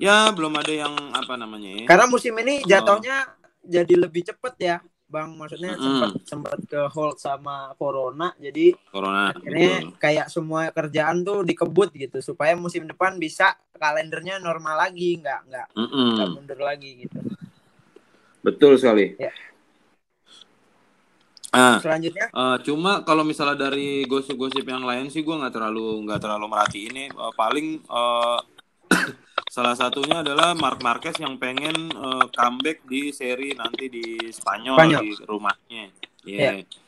ya 0.00 0.32
belum 0.32 0.56
ada 0.56 0.72
yang 0.72 0.94
apa 1.12 1.36
namanya 1.36 1.84
ya. 1.84 1.84
Karena 1.84 2.08
musim 2.08 2.32
ini 2.40 2.64
jatuhnya 2.64 3.28
oh. 3.28 3.68
jadi 3.68 3.94
lebih 4.00 4.24
cepet 4.32 4.54
ya. 4.58 4.76
Bang 5.10 5.34
maksudnya 5.34 5.74
mm. 5.74 5.82
sempat 5.82 6.10
sempat 6.22 6.58
ke 6.70 6.80
hold 6.94 7.18
sama 7.18 7.74
corona 7.74 8.30
jadi 8.38 8.78
corona 8.94 9.34
akhirnya 9.34 9.90
betul. 9.90 9.98
kayak 9.98 10.26
semua 10.30 10.70
kerjaan 10.70 11.26
tuh 11.26 11.42
dikebut 11.42 11.90
gitu 11.98 12.22
supaya 12.22 12.54
musim 12.54 12.86
depan 12.86 13.18
bisa 13.18 13.58
kalendernya 13.74 14.38
normal 14.38 14.78
lagi 14.78 15.18
nggak 15.18 15.50
nggak 15.50 15.66
mm 15.74 15.82
-mm. 15.82 16.08
nggak 16.14 16.28
mundur 16.30 16.60
lagi 16.62 16.90
gitu 17.02 17.18
betul 18.46 18.78
sekali 18.78 19.18
ya. 19.18 19.34
Ah, 21.50 21.82
selanjutnya 21.82 22.30
uh, 22.30 22.62
cuma 22.62 23.02
kalau 23.02 23.26
misalnya 23.26 23.66
dari 23.66 24.06
gosip-gosip 24.06 24.62
yang 24.62 24.86
lain 24.86 25.10
sih 25.10 25.26
gue 25.26 25.34
nggak 25.34 25.50
terlalu 25.50 26.06
nggak 26.06 26.22
terlalu 26.22 26.46
merhati 26.46 26.86
ini 26.86 27.10
uh, 27.18 27.34
paling 27.34 27.82
uh, 27.90 28.38
Salah 29.50 29.74
satunya 29.74 30.22
adalah 30.22 30.54
Mark 30.54 30.78
Marquez 30.78 31.18
yang 31.18 31.34
pengen 31.34 31.90
uh, 31.98 32.22
comeback 32.30 32.86
di 32.86 33.10
seri 33.10 33.50
nanti 33.58 33.90
di 33.90 34.30
Spanyol, 34.30 34.78
Spanyol. 34.78 35.02
di 35.02 35.10
rumahnya. 35.26 35.84
Iya. 36.22 36.38
Yeah. 36.38 36.54
Yeah. 36.62 36.78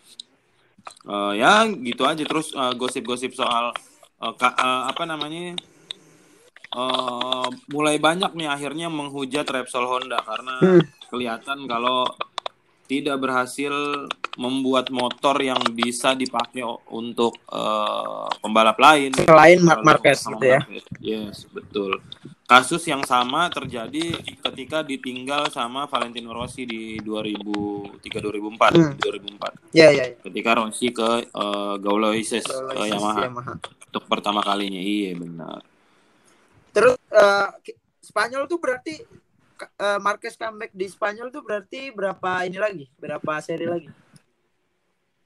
Uh, 1.02 1.32
ya 1.34 1.66
gitu 1.66 2.06
aja 2.06 2.22
terus 2.22 2.54
uh, 2.54 2.70
gosip-gosip 2.78 3.34
soal 3.34 3.74
uh, 4.22 4.34
ka, 4.38 4.54
uh, 4.54 4.86
apa 4.86 5.02
namanya 5.02 5.58
uh, 6.70 7.50
mulai 7.70 7.98
banyak 7.98 8.30
nih 8.34 8.46
akhirnya 8.46 8.86
menghujat 8.86 9.46
Repsol 9.46 9.90
Honda 9.90 10.22
karena 10.22 10.62
hmm. 10.62 10.82
kelihatan 11.10 11.66
kalau 11.66 12.06
tidak 12.86 13.18
berhasil 13.18 13.74
membuat 14.40 14.88
motor 14.88 15.36
yang 15.44 15.60
bisa 15.76 16.16
dipakai 16.16 16.64
untuk 16.88 17.36
uh, 17.52 18.32
pembalap 18.40 18.80
lain 18.80 19.12
selain 19.12 19.60
Mark 19.60 19.84
Marquez 19.84 20.24
gitu 20.24 20.44
ya. 20.44 20.60
Yes, 21.00 21.44
betul. 21.52 22.00
Kasus 22.48 22.84
yang 22.84 23.04
sama 23.04 23.48
terjadi 23.48 24.12
ketika 24.48 24.84
ditinggal 24.84 25.48
sama 25.48 25.88
Valentino 25.88 26.32
Rossi 26.36 26.68
di 26.68 27.00
2003 27.00 28.08
2004 28.08 28.76
hmm. 28.76 28.92
2004. 29.00 29.76
Ya, 29.76 29.88
ya, 29.88 30.12
ya. 30.12 30.16
Ketika 30.20 30.50
Rossi 30.56 30.88
ke 30.92 31.28
uh, 31.32 31.76
Gauloises 31.80 32.44
ke 32.44 32.82
Yamaha. 32.88 33.28
Yamaha 33.28 33.54
untuk 33.92 34.08
pertama 34.08 34.40
kalinya. 34.40 34.80
Iya, 34.80 35.20
benar. 35.20 35.60
Terus 36.72 36.96
uh, 37.12 37.52
Spanyol 38.00 38.48
tuh 38.48 38.56
berarti 38.56 39.04
uh, 39.76 40.00
Marquez 40.00 40.40
comeback 40.40 40.72
di 40.72 40.88
Spanyol 40.88 41.28
tuh 41.28 41.44
berarti 41.44 41.92
berapa 41.92 42.48
ini 42.48 42.56
lagi? 42.56 42.84
Berapa 42.96 43.44
seri 43.44 43.68
lagi? 43.68 43.92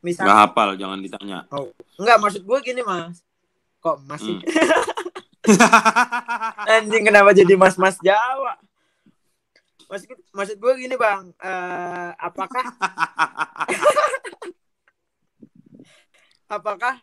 Misalnya, 0.06 0.30
Gak 0.30 0.40
hafal, 0.46 0.68
jangan 0.78 1.02
ditanya. 1.02 1.38
Oh, 1.50 1.74
enggak 1.98 2.22
maksud 2.22 2.46
gue 2.46 2.58
gini 2.62 2.86
mas. 2.86 3.26
Kok 3.82 4.06
masih? 4.06 4.38
Hmm. 4.38 5.50
Anjing 6.78 7.02
kenapa 7.06 7.34
jadi 7.34 7.58
mas-mas 7.58 7.98
Jawa? 7.98 8.54
Maksud, 9.86 10.18
maksud 10.30 10.56
gue 10.62 10.72
gini 10.78 10.94
bang, 10.94 11.30
uh, 11.42 12.10
apakah 12.18 12.58
apakah 16.58 16.94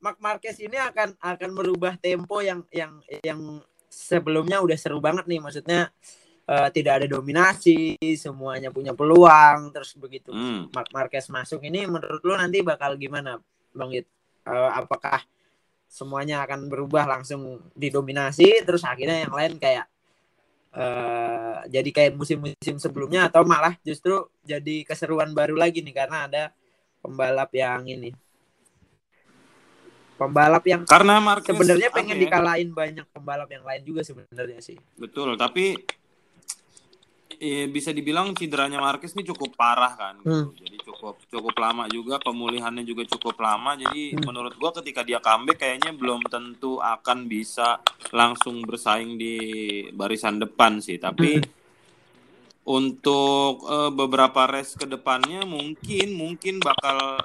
Mark 0.00 0.20
Marquez 0.20 0.60
ini 0.60 0.76
akan 0.76 1.16
akan 1.16 1.50
merubah 1.52 1.96
tempo 1.96 2.44
yang 2.44 2.64
yang 2.72 3.00
yang 3.24 3.40
sebelumnya 3.88 4.60
udah 4.60 4.76
seru 4.76 5.00
banget 5.00 5.24
nih, 5.24 5.40
maksudnya 5.40 5.88
uh, 6.46 6.68
tidak 6.70 7.02
ada 7.02 7.06
dominasi, 7.06 7.98
semuanya 8.16 8.70
punya 8.70 8.94
peluang, 8.94 9.74
terus 9.74 9.94
begitu 9.98 10.30
hmm. 10.30 10.70
Mark 10.72 10.90
Marquez 10.94 11.26
masuk 11.28 11.62
ini 11.66 11.84
menurut 11.86 12.22
lu 12.22 12.34
nanti 12.38 12.62
bakal 12.62 12.94
gimana, 12.96 13.38
Bang 13.74 13.92
It? 13.92 14.06
Uh, 14.46 14.70
apakah 14.70 15.26
semuanya 15.90 16.42
akan 16.46 16.70
berubah 16.70 17.06
langsung 17.06 17.66
didominasi, 17.74 18.62
terus 18.62 18.86
akhirnya 18.86 19.26
yang 19.26 19.34
lain 19.34 19.58
kayak 19.58 19.86
uh, 20.76 21.64
jadi 21.66 21.90
kayak 21.90 22.12
musim-musim 22.14 22.76
sebelumnya 22.78 23.26
atau 23.26 23.42
malah 23.42 23.74
justru 23.82 24.28
jadi 24.44 24.84
keseruan 24.86 25.32
baru 25.32 25.56
lagi 25.56 25.80
nih 25.82 25.94
karena 25.96 26.28
ada 26.28 26.42
pembalap 27.00 27.50
yang 27.56 27.82
ini 27.88 28.12
pembalap 30.16 30.64
yang 30.64 30.82
karena 30.88 31.20
sebenarnya 31.44 31.92
pengen 31.92 32.16
okay. 32.16 32.22
dikalahin 32.24 32.70
banyak 32.72 33.06
pembalap 33.12 33.48
yang 33.52 33.64
lain 33.64 33.82
juga 33.84 34.00
sebenarnya 34.00 34.60
sih 34.64 34.76
betul 34.96 35.36
tapi 35.36 35.76
eh, 37.38 37.66
bisa 37.68 37.94
dibilang 37.94 38.32
cederanya 38.32 38.80
Marquez 38.80 39.12
ini 39.14 39.24
cukup 39.24 39.54
parah 39.54 39.92
kan 39.94 40.14
gitu. 40.20 40.30
hmm. 40.30 40.46
jadi 40.58 40.76
cukup 40.86 41.14
cukup 41.28 41.54
lama 41.56 41.84
juga 41.88 42.16
pemulihannya 42.20 42.82
juga 42.82 43.04
cukup 43.06 43.36
lama 43.38 43.76
jadi 43.76 44.16
hmm. 44.16 44.24
menurut 44.24 44.54
gua 44.56 44.72
ketika 44.80 45.04
dia 45.04 45.20
comeback 45.20 45.60
kayaknya 45.60 45.92
belum 45.94 46.24
tentu 46.26 46.80
akan 46.80 47.28
bisa 47.28 47.80
langsung 48.10 48.64
bersaing 48.64 49.20
di 49.20 49.36
barisan 49.92 50.40
depan 50.40 50.80
sih 50.80 50.96
tapi 50.96 51.38
hmm. 51.38 51.48
untuk 52.66 53.62
uh, 53.68 53.92
beberapa 53.92 54.48
race 54.50 54.74
ke 54.74 54.88
depannya 54.88 55.44
mungkin 55.44 56.16
mungkin 56.16 56.58
bakal 56.58 57.22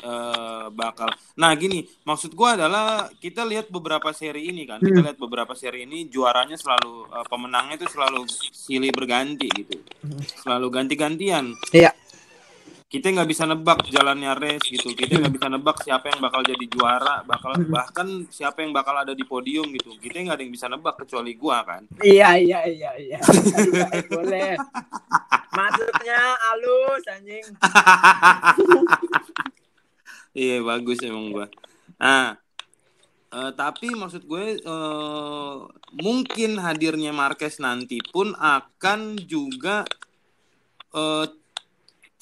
uh, 0.00 0.72
bakal. 0.72 1.12
Nah 1.36 1.52
gini, 1.52 1.84
maksud 2.08 2.32
gue 2.32 2.48
adalah 2.48 3.12
kita 3.20 3.44
lihat 3.44 3.68
beberapa 3.68 4.08
seri 4.16 4.48
ini 4.48 4.64
kan, 4.64 4.80
kita 4.80 5.00
hmm. 5.00 5.06
lihat 5.12 5.18
beberapa 5.20 5.52
seri 5.52 5.84
ini 5.84 6.08
juaranya 6.08 6.56
selalu 6.56 7.12
uh, 7.12 7.26
pemenangnya 7.28 7.84
itu 7.84 7.88
selalu 7.92 8.24
silih 8.52 8.92
berganti 8.94 9.48
gitu, 9.52 9.76
selalu 10.40 10.66
ganti-gantian. 10.72 11.52
Iya. 11.76 11.92
Kita 12.92 13.08
nggak 13.08 13.24
bisa 13.24 13.48
nebak 13.48 13.88
jalannya 13.88 14.36
race 14.36 14.68
gitu, 14.68 14.92
kita 14.92 15.16
nggak 15.16 15.40
bisa 15.40 15.48
nebak 15.48 15.80
siapa 15.80 16.12
yang 16.12 16.20
bakal 16.20 16.44
jadi 16.44 16.66
juara, 16.68 17.24
bakal 17.24 17.56
hmm. 17.56 17.72
bahkan 17.72 18.28
siapa 18.28 18.60
yang 18.60 18.76
bakal 18.76 18.92
ada 18.92 19.16
di 19.16 19.24
podium 19.24 19.64
gitu. 19.72 19.96
Kita 19.96 20.20
nggak 20.20 20.36
ada 20.36 20.44
yang 20.44 20.52
bisa 20.52 20.68
nebak 20.68 21.00
kecuali 21.00 21.32
gua 21.32 21.64
kan. 21.64 21.88
Iya 22.04 22.36
iya 22.36 22.60
iya 22.68 22.92
iya. 23.00 23.18
Boleh. 24.12 24.60
Masuknya 25.56 26.20
halus 26.36 27.04
anjing. 27.08 27.46
iya 30.32 30.60
bagus 30.64 31.00
emang 31.04 31.32
gua. 31.32 31.46
Nah 32.00 32.36
uh, 33.32 33.52
tapi 33.56 33.92
maksud 33.96 34.28
gue 34.28 34.60
uh, 34.62 35.64
mungkin 35.96 36.60
hadirnya 36.60 37.10
Marquez 37.16 37.58
nanti 37.58 37.98
pun 38.12 38.36
akan 38.36 39.16
juga 39.24 39.88
uh, 40.92 41.26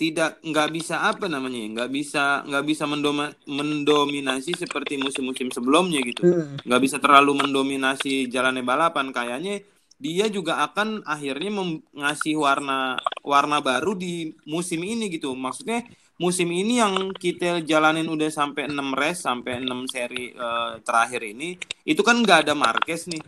tidak 0.01 0.41
nggak 0.41 0.69
bisa 0.73 1.05
apa 1.13 1.29
namanya 1.29 1.61
nggak 1.77 1.91
bisa 1.93 2.41
nggak 2.49 2.65
bisa 2.65 2.89
mendoma, 2.89 3.37
mendominasi 3.45 4.57
seperti 4.57 4.97
musim-musim 4.97 5.53
sebelumnya 5.53 6.01
gitu. 6.01 6.25
Hmm. 6.25 6.57
nggak 6.65 6.81
bisa 6.81 6.97
terlalu 6.97 7.45
mendominasi 7.45 8.25
jalannya 8.33 8.65
balapan. 8.65 9.13
Kayaknya 9.13 9.61
dia 10.01 10.33
juga 10.33 10.65
akan 10.65 11.05
akhirnya 11.05 11.53
ngasih 11.93 12.33
warna 12.41 12.97
warna 13.21 13.61
baru 13.61 13.93
di 13.93 14.33
musim 14.49 14.81
ini 14.81 15.13
gitu. 15.13 15.37
Maksudnya 15.37 15.85
musim 16.21 16.53
ini 16.53 16.85
yang 16.85 17.17
kita 17.17 17.65
jalanin 17.65 18.05
udah 18.05 18.29
sampai 18.29 18.69
6 18.69 18.77
race 18.93 19.25
sampai 19.25 19.65
6 19.65 19.89
seri 19.89 20.37
uh, 20.37 20.77
terakhir 20.85 21.25
ini 21.25 21.57
itu 21.89 22.05
kan 22.05 22.21
nggak 22.21 22.45
ada 22.45 22.53
Marquez 22.53 23.09
nih. 23.09 23.25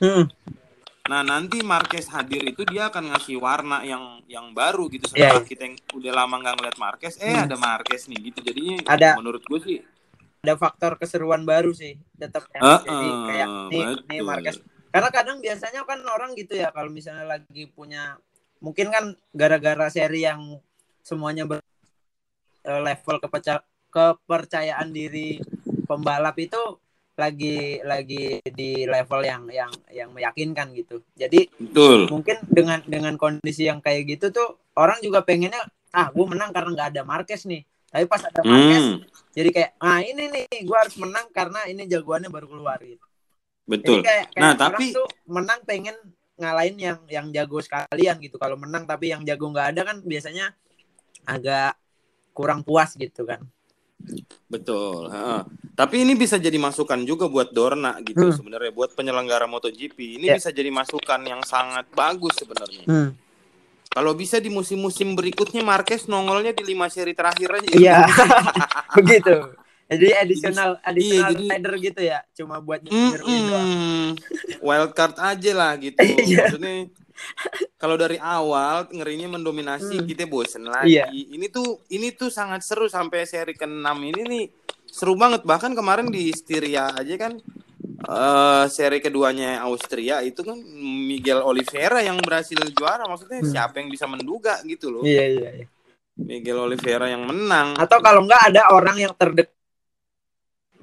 Hmm. 0.00 0.24
Nah 1.04 1.20
nanti 1.20 1.60
Marquez 1.60 2.08
hadir 2.08 2.40
itu 2.48 2.64
dia 2.64 2.88
akan 2.88 3.12
ngasih 3.12 3.36
warna 3.36 3.84
yang 3.84 4.24
yang 4.24 4.56
baru 4.56 4.88
gitu 4.88 5.04
setelah 5.04 5.36
yeah. 5.36 5.44
kita 5.44 5.62
yang 5.68 5.76
udah 5.92 6.12
lama 6.16 6.34
nggak 6.40 6.54
ngeliat 6.56 6.76
Marquez, 6.80 7.20
eh 7.20 7.28
hmm. 7.28 7.44
ada 7.44 7.56
Marquez 7.60 8.08
nih 8.08 8.32
gitu 8.32 8.40
jadinya 8.40 8.80
ada, 8.88 9.20
menurut 9.20 9.44
gue 9.44 9.60
sih 9.60 9.78
ada 10.44 10.56
faktor 10.56 10.96
keseruan 10.96 11.44
baru 11.44 11.76
sih 11.76 11.96
tetap 12.16 12.48
ya. 12.52 12.60
uh, 12.60 12.80
jadi 12.84 13.08
kayak 13.28 13.48
nih, 13.68 13.84
nih 14.12 14.20
Marquez 14.24 14.56
karena 14.92 15.08
kadang 15.10 15.38
biasanya 15.40 15.80
kan 15.88 16.00
orang 16.08 16.36
gitu 16.36 16.54
ya 16.56 16.68
kalau 16.72 16.88
misalnya 16.92 17.24
lagi 17.24 17.68
punya 17.68 18.16
mungkin 18.64 18.92
kan 18.92 19.04
gara-gara 19.32 19.88
seri 19.92 20.22
yang 20.24 20.60
semuanya 21.04 21.48
ber 21.48 21.64
level 22.64 23.16
kepercayaan 23.20 23.64
kepercayaan 23.94 24.90
diri 24.90 25.38
pembalap 25.86 26.34
itu 26.42 26.58
lagi 27.14 27.78
lagi 27.86 28.42
di 28.42 28.82
level 28.90 29.22
yang 29.22 29.46
yang 29.46 29.70
yang 29.94 30.10
meyakinkan 30.10 30.74
gitu. 30.74 30.98
Jadi 31.14 31.46
Betul. 31.54 32.10
mungkin 32.10 32.42
dengan 32.50 32.82
dengan 32.82 33.14
kondisi 33.14 33.70
yang 33.70 33.78
kayak 33.78 34.18
gitu 34.18 34.34
tuh 34.34 34.58
orang 34.74 34.98
juga 34.98 35.22
pengennya 35.22 35.62
ah 35.94 36.10
gue 36.10 36.26
menang 36.26 36.50
karena 36.50 36.74
nggak 36.74 36.88
ada 36.90 37.02
Marquez 37.06 37.46
nih. 37.46 37.62
Tapi 37.94 38.04
pas 38.10 38.18
ada 38.18 38.42
Marquez 38.42 38.82
hmm. 38.82 38.98
jadi 39.30 39.48
kayak 39.54 39.70
ah 39.78 40.02
ini 40.02 40.22
nih 40.26 40.66
gue 40.66 40.74
harus 40.74 40.98
menang 40.98 41.30
karena 41.30 41.62
ini 41.70 41.86
jagoannya 41.86 42.30
baru 42.34 42.50
keluar 42.50 42.82
gitu. 42.82 43.06
Betul. 43.62 44.02
Jadi 44.02 44.10
kayak, 44.10 44.26
kayak 44.34 44.42
nah 44.42 44.52
tapi 44.58 44.90
tuh 44.90 45.06
menang 45.30 45.62
pengen 45.62 45.94
ngalahin 46.34 46.76
yang 46.82 46.98
yang 47.06 47.26
jago 47.30 47.62
sekalian 47.62 48.18
gitu. 48.18 48.42
Kalau 48.42 48.58
menang 48.58 48.90
tapi 48.90 49.14
yang 49.14 49.22
jago 49.22 49.54
nggak 49.54 49.78
ada 49.78 49.86
kan 49.86 50.02
biasanya 50.02 50.50
agak 51.30 51.78
kurang 52.34 52.66
puas 52.66 52.98
gitu 52.98 53.24
kan. 53.24 53.40
Betul. 54.50 55.08
Ha. 55.08 55.46
Tapi 55.74 56.04
ini 56.04 56.14
bisa 56.14 56.36
jadi 56.36 56.58
masukan 56.60 57.00
juga 57.08 57.26
buat 57.30 57.50
Dorna 57.50 57.98
gitu 58.04 58.30
hmm. 58.30 58.36
sebenarnya 58.36 58.70
buat 58.74 58.92
penyelenggara 58.92 59.48
MotoGP. 59.48 60.20
Ini 60.20 60.26
yeah. 60.28 60.36
bisa 60.36 60.52
jadi 60.52 60.68
masukan 60.68 61.20
yang 61.24 61.40
sangat 61.46 61.88
bagus 61.94 62.36
sebenarnya. 62.36 62.84
Hmm. 62.84 63.10
Kalau 63.94 64.12
bisa 64.12 64.42
di 64.42 64.50
musim-musim 64.50 65.14
berikutnya 65.14 65.62
Marquez 65.62 66.10
nongolnya 66.10 66.50
di 66.50 66.66
lima 66.66 66.90
seri 66.90 67.14
terakhir 67.14 67.62
aja. 67.62 67.70
Iya. 67.70 67.96
Begitu. 68.98 69.54
Jadi 69.84 70.06
additional 70.16 70.70
additional 70.80 71.30
iya, 71.30 71.36
jadi, 71.36 71.44
rider 71.54 71.74
gitu 71.76 72.00
ya, 72.00 72.18
cuma 72.32 72.56
buat 72.56 72.80
mm, 72.88 73.20
mm, 73.20 74.04
Wild 74.64 74.92
card 74.96 75.20
aja 75.20 75.52
lah 75.52 75.72
gitu. 75.76 76.00
Iya. 76.24 76.48
Maksudnya 76.48 76.74
kalau 77.80 77.94
dari 77.94 78.18
awal 78.18 78.90
ngerinya 78.90 79.38
mendominasi 79.38 80.02
hmm. 80.02 80.06
kita 80.06 80.24
bosen 80.26 80.66
lagi. 80.66 80.98
Yeah. 80.98 81.08
Ini 81.10 81.46
tuh 81.50 81.84
ini 81.90 82.14
tuh 82.14 82.28
sangat 82.28 82.66
seru 82.66 82.90
sampai 82.90 83.24
seri 83.24 83.54
ke-6 83.54 83.86
ini 84.02 84.22
nih 84.26 84.44
seru 84.88 85.18
banget 85.18 85.42
bahkan 85.42 85.74
kemarin 85.74 86.06
di 86.10 86.30
Styria 86.30 86.94
aja 86.94 87.14
kan 87.18 87.34
uh, 88.06 88.64
seri 88.70 89.02
keduanya 89.02 89.62
Austria 89.66 90.22
itu 90.22 90.46
kan 90.46 90.58
Miguel 91.08 91.42
Oliveira 91.42 91.98
yang 92.04 92.20
berhasil 92.22 92.58
juara 92.74 93.04
maksudnya 93.08 93.42
hmm. 93.42 93.50
siapa 93.50 93.82
yang 93.82 93.88
bisa 93.90 94.06
menduga 94.06 94.60
gitu 94.66 94.90
loh. 94.90 95.02
Iya 95.02 95.24
iya 95.26 95.50
iya. 95.62 95.66
Miguel 96.14 96.62
Oliveira 96.62 97.10
yang 97.10 97.26
menang. 97.26 97.74
Atau 97.74 97.98
kalau 97.98 98.22
enggak 98.22 98.54
ada 98.54 98.70
orang 98.70 98.96
yang 99.02 99.12
terdekat 99.18 99.50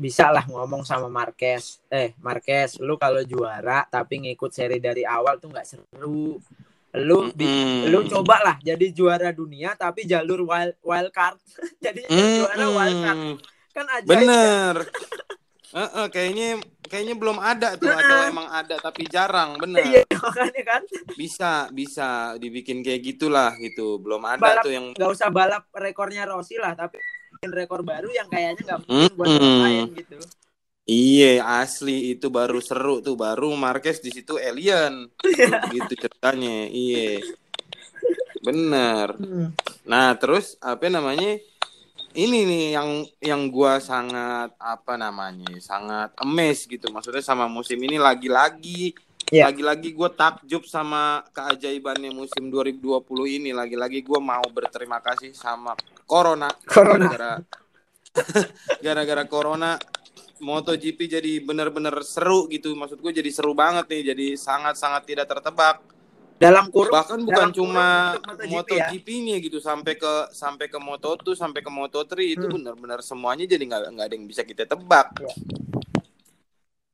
bisa 0.02 0.34
lah 0.34 0.42
ngomong 0.50 0.82
sama 0.82 1.06
Marquez. 1.06 1.78
Eh 1.86 2.18
Marquez 2.26 2.82
lu 2.82 2.98
kalau 2.98 3.22
juara 3.22 3.86
tapi 3.86 4.26
ngikut 4.26 4.50
seri 4.50 4.82
dari 4.82 5.06
awal 5.06 5.38
tuh 5.38 5.54
nggak 5.54 5.68
seru. 5.70 6.42
Lu 6.98 7.18
mm. 7.30 7.86
lu 7.94 8.00
coba 8.10 8.42
lah 8.42 8.56
jadi 8.58 8.90
juara 8.90 9.30
dunia 9.30 9.78
tapi 9.78 10.10
jalur 10.10 10.42
wild 10.42 10.74
wild 10.82 11.14
card. 11.14 11.38
Jadi 11.86 12.10
mm. 12.10 12.36
juara 12.42 12.66
wild 12.74 12.98
card. 13.06 13.20
Kan 13.72 13.86
aja 13.88 14.08
bener. 14.10 14.76
Uh, 15.72 15.80
uh, 16.04 16.06
kayaknya 16.12 16.60
kayaknya 16.84 17.16
belum 17.16 17.40
ada 17.40 17.80
tuh 17.80 17.88
atau 17.88 18.28
emang 18.28 18.50
ada 18.52 18.76
tapi 18.82 19.08
jarang 19.08 19.56
bener. 19.56 19.86
Iya 19.86 20.04
makanya 20.18 20.64
kan. 20.66 20.82
Bisa 21.16 21.52
bisa 21.72 22.36
dibikin 22.42 22.84
kayak 22.84 23.06
gitulah 23.06 23.56
gitu. 23.62 24.02
Belum 24.02 24.20
ada 24.28 24.42
balap, 24.42 24.64
tuh 24.66 24.74
yang 24.74 24.92
nggak 24.92 25.12
usah 25.14 25.30
balap 25.32 25.70
rekornya 25.72 26.28
Rossi 26.28 26.60
lah 26.60 26.76
tapi 26.76 27.00
rekor 27.50 27.82
baru 27.82 28.06
yang 28.14 28.30
kayaknya 28.30 28.62
nggak 28.62 28.80
mungkin 28.86 29.12
buat 29.18 29.28
orang 29.34 29.58
lain 29.66 29.86
gitu. 29.98 30.18
Iya 30.86 31.42
asli 31.62 32.14
itu 32.14 32.30
baru 32.30 32.62
seru 32.62 33.02
tuh 33.02 33.18
baru 33.18 33.50
Marquez 33.58 33.98
di 33.98 34.14
situ 34.14 34.38
alien. 34.38 35.10
Gitu 35.74 35.94
ceritanya 35.98 36.70
iya. 36.70 37.18
Bener. 38.46 39.18
Hmm. 39.18 39.50
nah 39.82 40.14
terus 40.22 40.54
apa 40.62 40.86
namanya 40.86 41.42
ini 42.14 42.46
nih 42.46 42.66
yang 42.78 42.90
yang 43.18 43.42
gua 43.50 43.82
sangat 43.82 44.54
apa 44.62 44.94
namanya 44.94 45.58
sangat 45.58 46.14
emes 46.22 46.70
gitu. 46.70 46.94
Maksudnya 46.94 47.26
sama 47.26 47.50
musim 47.50 47.82
ini 47.82 47.98
lagi-lagi 47.98 48.94
yeah. 49.34 49.50
lagi-lagi 49.50 49.96
gue 49.96 50.10
takjub 50.14 50.68
sama 50.68 51.26
keajaibannya 51.34 52.14
musim 52.14 52.54
2020 52.54 53.02
ini. 53.42 53.50
Lagi-lagi 53.50 54.06
gue 54.06 54.20
mau 54.22 54.44
berterima 54.54 55.02
kasih 55.02 55.34
sama 55.34 55.74
corona 56.12 56.52
corona 56.68 57.40
gara-gara 58.84 59.24
corona 59.32 59.80
MotoGP 60.42 61.00
jadi 61.08 61.40
benar-benar 61.40 62.04
seru 62.04 62.52
gitu 62.52 62.76
maksud 62.76 63.00
gue 63.00 63.14
jadi 63.16 63.32
seru 63.32 63.56
banget 63.56 63.88
nih 63.88 64.12
jadi 64.12 64.28
sangat-sangat 64.36 65.08
tidak 65.08 65.32
tertebak 65.32 65.80
dalam 66.42 66.74
kurung 66.74 66.90
bahkan 66.90 67.22
bukan 67.22 67.54
cuma 67.54 68.18
MotoGP-nya 68.50 69.38
ya? 69.38 69.46
gitu 69.46 69.62
sampai 69.62 69.94
ke 69.94 70.34
sampai 70.34 70.68
ke 70.74 70.82
Moto2 70.82 71.38
sampai 71.38 71.62
ke 71.62 71.70
Moto3 71.70 72.12
itu 72.26 72.46
hmm. 72.50 72.56
benar-benar 72.58 73.00
semuanya 73.06 73.46
jadi 73.46 73.62
nggak 73.62 73.82
nggak 73.94 74.06
ada 74.10 74.16
yang 74.18 74.26
bisa 74.26 74.42
kita 74.42 74.66
tebak 74.66 75.14
ya. 75.22 75.32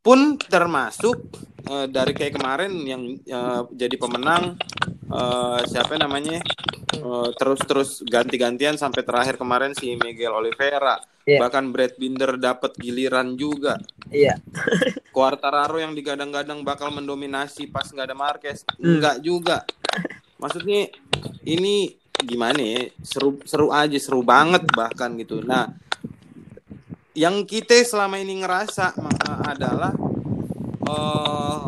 pun 0.03 0.35
termasuk 0.35 1.31
uh, 1.71 1.87
dari 1.87 2.11
kayak 2.11 2.35
kemarin 2.35 2.75
yang 2.83 3.01
uh, 3.31 3.63
jadi 3.71 3.95
pemenang 3.95 4.59
uh, 5.07 5.63
siapa 5.63 5.95
namanya 5.95 6.43
uh, 7.07 7.29
terus 7.31 7.59
terus 7.63 7.89
ganti-gantian 8.03 8.75
sampai 8.75 9.01
terakhir 9.07 9.39
kemarin 9.39 9.71
si 9.71 9.95
Miguel 9.95 10.35
Oliveira 10.35 10.99
yeah. 11.23 11.39
bahkan 11.39 11.71
Brad 11.71 11.95
Binder 11.95 12.35
dapat 12.35 12.75
giliran 12.75 13.39
juga 13.39 13.79
iya 14.11 14.35
yeah. 14.35 14.37
Quartararo 15.15 15.79
yang 15.79 15.95
digadang-gadang 15.95 16.61
bakal 16.67 16.91
mendominasi 16.91 17.71
pas 17.71 17.87
nggak 17.87 18.07
ada 18.11 18.17
Marquez 18.17 18.67
hmm. 18.75 18.99
nggak 18.99 19.17
juga 19.23 19.63
maksudnya 20.37 20.91
ini 21.47 21.95
gimana 22.17 22.59
ya 22.59 22.81
seru 23.01 23.39
seru 23.47 23.71
aja 23.71 23.97
seru 23.97 24.21
banget 24.21 24.67
bahkan 24.73 25.15
gitu 25.15 25.39
nah 25.41 25.69
yang 27.17 27.49
kita 27.49 27.73
selama 27.81 28.21
ini 28.21 28.45
ngerasa 28.45 28.93
adalah 29.49 29.89
uh, 30.85 31.65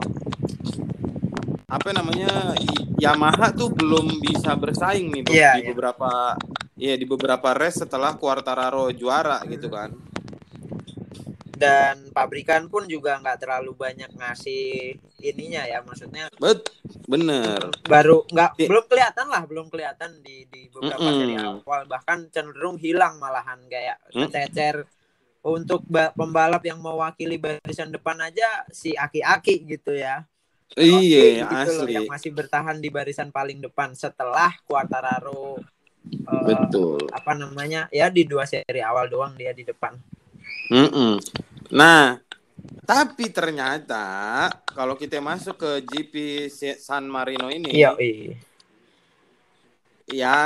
apa 1.69 1.89
namanya 1.93 2.57
Yamaha 2.97 3.53
tuh 3.53 3.69
belum 3.69 4.17
bisa 4.19 4.57
bersaing 4.57 5.13
nih 5.13 5.23
yeah, 5.29 5.53
di 5.55 5.61
yeah. 5.63 5.69
beberapa 5.71 6.33
ya 6.75 6.95
di 6.97 7.05
beberapa 7.05 7.53
race 7.53 7.85
setelah 7.85 8.17
Quartararo 8.17 8.89
juara 8.89 9.45
hmm. 9.45 9.47
gitu 9.53 9.69
kan 9.69 9.93
dan 11.59 12.07
pabrikan 12.15 12.71
pun 12.71 12.87
juga 12.87 13.19
nggak 13.19 13.43
terlalu 13.43 13.75
banyak 13.75 14.09
ngasih 14.15 14.95
ininya 15.19 15.67
ya 15.67 15.83
maksudnya 15.83 16.31
bet 16.39 16.71
bener 17.05 17.69
baru 17.83 18.23
nggak 18.31 18.51
yeah. 18.55 18.69
belum 18.71 18.85
kelihatan 18.87 19.27
lah 19.27 19.43
belum 19.43 19.67
kelihatan 19.67 20.23
di 20.23 20.47
di 20.47 20.71
beberapa 20.71 21.03
mm 21.03 21.11
-mm. 21.11 21.19
seri 21.19 21.35
awal 21.35 21.81
bahkan 21.85 22.19
cenderung 22.31 22.79
hilang 22.79 23.19
malahan 23.19 23.59
kayak 23.67 23.99
mm. 24.15 24.31
cecer 24.31 24.87
untuk 25.43 25.83
pembalap 26.15 26.63
yang 26.63 26.79
mewakili 26.79 27.35
barisan 27.35 27.91
depan 27.91 28.19
aja 28.23 28.63
si 28.71 28.95
aki-aki 28.95 29.67
gitu 29.67 29.95
ya 29.95 30.23
iya 30.77 31.47
gitu 31.47 31.55
asli 31.55 31.77
loh, 31.77 31.87
yang 31.89 32.09
masih 32.11 32.31
bertahan 32.35 32.77
di 32.77 32.89
barisan 32.93 33.33
paling 33.33 33.63
depan 33.63 33.95
setelah 33.97 34.53
Quartararo 34.67 35.57
uh, 35.57 36.43
betul 36.45 37.09
apa 37.09 37.33
namanya 37.33 37.89
ya 37.89 38.11
di 38.13 38.27
dua 38.27 38.45
seri 38.45 38.83
awal 38.83 39.09
doang 39.09 39.33
dia 39.33 39.55
di 39.55 39.65
depan 39.65 39.97
mm 40.69 40.89
-mm. 40.93 41.13
Nah, 41.69 42.17
tapi 42.85 43.29
ternyata 43.29 44.49
kalau 44.65 44.97
kita 44.97 45.21
masuk 45.21 45.61
ke 45.61 45.71
GP 45.85 46.13
San 46.81 47.05
Marino 47.05 47.53
ini, 47.53 47.69
iya, 47.69 47.93
iya. 48.01 48.33
ya 50.09 50.39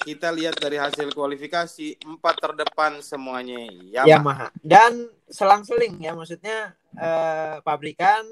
kita 0.00 0.32
lihat 0.32 0.56
dari 0.56 0.80
hasil 0.80 1.12
kualifikasi 1.12 2.00
empat 2.00 2.34
terdepan 2.40 3.04
semuanya 3.04 3.60
Yamaha. 3.92 4.08
Yamaha. 4.08 4.46
Dan 4.64 5.12
selang-seling 5.28 6.00
ya, 6.00 6.16
maksudnya 6.16 6.72
eh, 6.96 7.60
pabrikan 7.60 8.24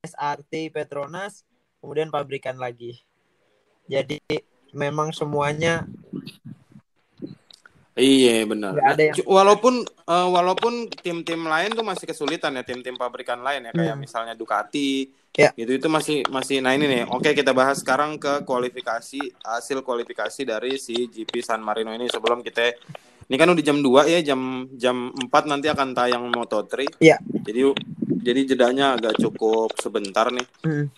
SRT 0.00 0.72
Petronas, 0.72 1.44
kemudian 1.84 2.08
pabrikan 2.08 2.56
lagi. 2.56 3.04
Jadi 3.90 4.20
memang 4.72 5.12
semuanya 5.12 5.84
Iya 8.00 8.48
benar. 8.48 8.72
yang... 8.96 9.12
Walaupun 9.28 9.84
uh, 10.08 10.28
walaupun 10.32 10.88
tim-tim 10.88 11.44
lain 11.44 11.74
tuh 11.76 11.84
masih 11.84 12.08
kesulitan 12.08 12.56
ya 12.56 12.64
tim-tim 12.64 12.96
pabrikan 12.96 13.44
lain 13.44 13.68
ya 13.68 13.72
kayak 13.76 13.94
hmm. 13.98 14.02
misalnya 14.06 14.34
Ducati 14.38 15.10
ya. 15.36 15.52
gitu 15.52 15.76
itu 15.76 15.88
masih 15.92 16.24
masih 16.32 16.64
nah 16.64 16.72
ini 16.72 16.88
nih. 16.88 17.02
Oke 17.12 17.36
kita 17.36 17.52
bahas 17.52 17.84
sekarang 17.84 18.16
ke 18.16 18.46
kualifikasi 18.48 19.20
hasil 19.44 19.84
kualifikasi 19.84 20.40
dari 20.48 20.80
si 20.80 21.10
GP 21.12 21.44
San 21.44 21.60
Marino 21.60 21.92
ini 21.92 22.08
sebelum 22.08 22.40
kita 22.40 22.72
ini 23.30 23.36
kan 23.38 23.46
udah 23.46 23.62
jam 23.62 23.78
2 23.78 24.10
ya 24.10 24.20
jam 24.26 24.66
jam 24.74 25.14
4 25.14 25.30
nanti 25.46 25.70
akan 25.70 25.94
tayang 25.94 26.34
Moto3. 26.34 26.98
Iya. 26.98 27.22
Jadi 27.46 27.60
jadi 28.26 28.40
jedanya 28.42 28.98
agak 28.98 29.22
cukup 29.22 29.70
sebentar 29.78 30.34
nih. 30.34 30.46
Hmm. 30.66 30.90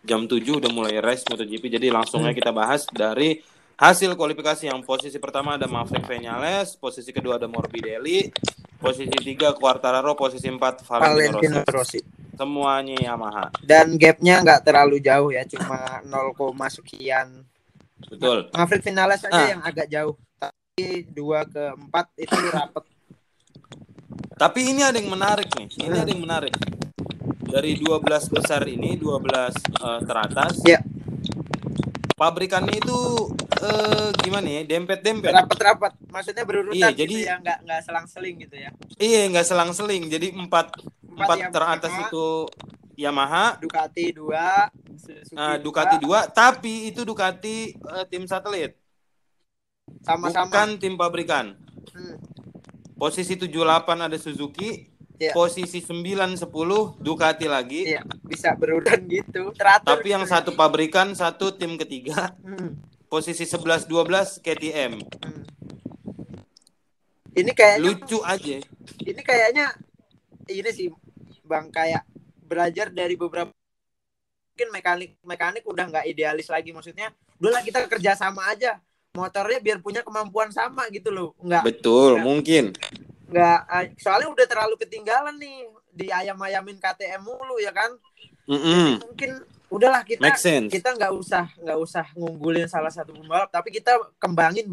Jam 0.00 0.24
7 0.24 0.40
udah 0.64 0.70
mulai 0.72 0.96
race 1.04 1.28
MotoGP 1.28 1.68
jadi 1.68 1.92
langsungnya 1.92 2.32
hmm. 2.32 2.40
kita 2.40 2.50
bahas 2.56 2.88
dari 2.88 3.44
Hasil 3.74 4.14
kualifikasi 4.14 4.70
yang 4.70 4.86
posisi 4.86 5.18
pertama 5.18 5.58
ada 5.58 5.66
Maverick 5.66 6.06
Vinales, 6.06 6.78
posisi 6.78 7.10
kedua 7.10 7.42
ada 7.42 7.50
Morbidelli, 7.50 8.30
posisi 8.78 9.10
tiga 9.18 9.50
Quartararo, 9.50 10.14
posisi 10.14 10.46
empat 10.46 10.86
Valentino, 10.86 11.42
Valentino 11.42 11.66
Rossi. 11.66 11.98
Semuanya 12.38 12.94
Yamaha. 13.02 13.50
Dan 13.66 13.98
gapnya 13.98 14.46
nggak 14.46 14.62
terlalu 14.62 15.02
jauh 15.02 15.34
ya, 15.34 15.42
cuma 15.50 15.98
0, 16.06 16.38
sekian. 16.70 17.42
Betul. 18.06 18.46
Maverick 18.54 18.86
Vinales 18.86 19.26
aja 19.26 19.42
ah. 19.42 19.48
yang 19.50 19.62
agak 19.66 19.90
jauh, 19.90 20.14
dua 21.14 21.46
ke 21.46 21.70
empat 21.78 22.10
itu 22.18 22.34
rapet. 22.50 22.84
Tapi 24.34 24.74
ini 24.74 24.82
ada 24.82 24.98
yang 24.98 25.06
menarik 25.06 25.46
nih, 25.54 25.70
ini 25.86 25.94
ada 25.94 26.10
yang 26.10 26.26
menarik. 26.26 26.50
Dari 27.46 27.78
12 27.78 28.02
besar 28.34 28.66
ini, 28.66 28.98
12 28.98 29.22
uh, 29.78 30.02
teratas. 30.02 30.58
Ya. 30.66 30.82
pabrikannya 32.14 32.78
itu 32.78 32.98
eh, 33.58 34.14
gimana 34.22 34.46
ya 34.46 34.62
dempet-dempet. 34.62 35.34
Rapat-rapat 35.34 35.98
maksudnya 36.14 36.46
berurutan 36.46 36.78
iya, 36.78 36.94
gitu 36.94 37.02
jadi 37.02 37.16
ya 37.26 37.34
nggak 37.42 37.58
nggak 37.66 37.80
selang-seling 37.82 38.34
gitu 38.38 38.54
ya? 38.54 38.70
Iya 39.02 39.20
nggak 39.34 39.46
selang-seling. 39.50 40.02
Jadi 40.06 40.30
empat 40.30 40.78
empat, 40.78 41.10
empat 41.10 41.38
teratas 41.50 41.94
itu 42.06 42.26
Yamaha. 42.94 43.58
Ducati 43.58 44.14
dua 44.14 44.70
Suzuki 44.94 45.34
uh, 45.34 45.58
Ducati 45.58 45.96
dua 45.98 46.30
tapi 46.30 46.94
itu 46.94 47.02
Ducati 47.02 47.74
uh, 47.82 48.06
tim 48.06 48.30
satelit 48.30 48.78
sama-sama 50.04 50.46
bukan 50.52 50.68
tim 50.76 50.94
pabrikan 51.00 51.56
hmm. 51.96 52.16
posisi 53.00 53.40
78 53.40 54.06
ada 54.06 54.18
Suzuki 54.20 54.94
yeah. 55.18 55.34
posisi 55.34 55.80
9 55.80 56.04
10 56.38 56.44
Ducati 57.00 57.46
lagi. 57.46 57.94
Iya, 57.94 58.02
bisa 58.26 58.54
berurutan 58.58 59.06
gitu. 59.06 59.54
Teratur. 59.54 59.86
Tapi 59.86 60.08
yang 60.10 60.24
satu 60.26 60.54
pabrikan, 60.58 61.14
satu 61.14 61.54
tim 61.54 61.78
ketiga. 61.78 62.34
Hmm. 62.42 62.78
Posisi 63.06 63.46
11 63.46 63.86
12 63.86 64.42
KTM. 64.42 64.92
Hmm. 64.98 65.42
Ini 67.34 67.50
kayaknya 67.54 67.82
lucu 67.82 68.18
aja. 68.22 68.56
Ini 69.02 69.20
kayaknya 69.22 69.66
ini 70.50 70.70
sih 70.70 70.88
Bang 71.44 71.68
kayak 71.68 72.06
belajar 72.44 72.88
dari 72.88 73.18
beberapa 73.18 73.52
mungkin 74.54 74.70
mekanik 74.70 75.10
mekanik 75.26 75.64
udah 75.66 75.90
nggak 75.90 76.06
idealis 76.06 76.46
lagi 76.46 76.70
maksudnya 76.70 77.10
dulu 77.42 77.58
kita 77.66 77.90
kerja 77.90 78.14
sama 78.14 78.46
aja 78.54 78.78
motornya 79.14 79.58
biar 79.62 79.78
punya 79.78 80.02
kemampuan 80.02 80.50
sama 80.50 80.90
gitu 80.90 81.14
loh. 81.14 81.30
Nggak 81.38 81.62
betul 81.62 82.18
enggak, 82.18 82.26
mungkin. 82.26 82.64
nggak 83.24 83.58
ah, 83.66 83.84
soalnya 83.98 84.28
udah 84.30 84.46
terlalu 84.46 84.74
ketinggalan 84.78 85.34
nih 85.40 85.66
di 85.94 86.06
ayam-ayamin 86.12 86.76
KTM 86.82 87.22
mulu 87.22 87.56
ya 87.62 87.70
kan? 87.70 87.94
Mm 88.44 88.60
-hmm. 88.60 88.88
mungkin 89.00 89.30
udahlah 89.72 90.04
kita 90.04 90.28
kita 90.68 90.88
nggak 90.92 91.12
usah 91.16 91.48
nggak 91.56 91.78
usah 91.80 92.04
ngunggulin 92.12 92.68
salah 92.68 92.92
satu 92.92 93.16
pembalap 93.16 93.48
tapi 93.48 93.72
kita 93.72 93.96
kembangin 94.20 94.68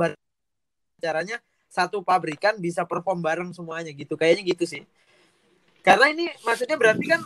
caranya 0.99 1.39
satu 1.71 2.03
pabrikan 2.03 2.59
bisa 2.59 2.83
perform 2.83 3.23
bareng 3.23 3.49
semuanya 3.55 3.93
gitu. 3.95 4.19
Kayaknya 4.19 4.43
gitu 4.57 4.65
sih. 4.67 4.83
Karena 5.81 6.11
ini 6.11 6.27
maksudnya 6.43 6.75
berarti 6.75 7.05
kan 7.07 7.21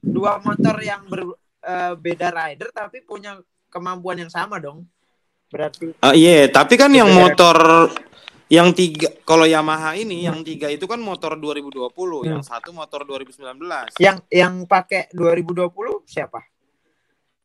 dua 0.00 0.38
motor 0.38 0.78
yang 0.78 1.02
berbeda 1.10 2.28
uh, 2.30 2.34
rider 2.36 2.68
tapi 2.70 3.02
punya 3.02 3.42
kemampuan 3.68 4.22
yang 4.22 4.30
sama 4.30 4.62
dong 4.62 4.86
berarti 5.54 5.94
uh, 6.02 6.10
iya 6.10 6.42
yeah. 6.42 6.44
tapi 6.50 6.74
kan 6.74 6.90
yang 6.90 7.14
motor 7.14 7.86
yang 8.52 8.76
tiga 8.76 9.08
kalau 9.24 9.48
Yamaha 9.48 9.96
ini 9.96 10.20
hmm. 10.20 10.26
yang 10.28 10.38
tiga 10.44 10.68
itu 10.68 10.84
kan 10.84 11.00
motor 11.00 11.34
2020, 11.40 11.90
hmm. 11.90 12.28
yang 12.28 12.42
satu 12.44 12.76
motor 12.76 13.02
2019. 13.08 13.40
Yang 13.96 14.18
yang 14.28 14.68
pakai 14.68 15.08
2020 15.16 16.04
siapa? 16.04 16.44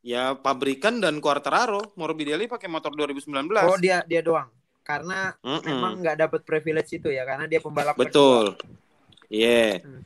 Ya 0.04 0.32
pabrikan 0.36 1.00
dan 1.00 1.20
Quartararo, 1.20 1.96
Morbidelli 1.96 2.48
pakai 2.48 2.68
motor 2.68 2.92
2019. 2.92 3.48
Oh 3.64 3.80
dia 3.80 4.04
dia 4.04 4.20
doang. 4.20 4.48
Karena 4.80 5.32
mm 5.40 5.48
-mm. 5.48 5.62
memang 5.68 5.92
nggak 6.00 6.16
dapat 6.18 6.40
privilege 6.44 6.96
itu 6.96 7.12
ya, 7.12 7.22
karena 7.28 7.44
dia 7.44 7.60
pembalap. 7.60 7.96
Betul. 7.96 8.56
Iya. 9.28 9.80
Yeah. 9.80 9.84
Hmm. 9.84 10.00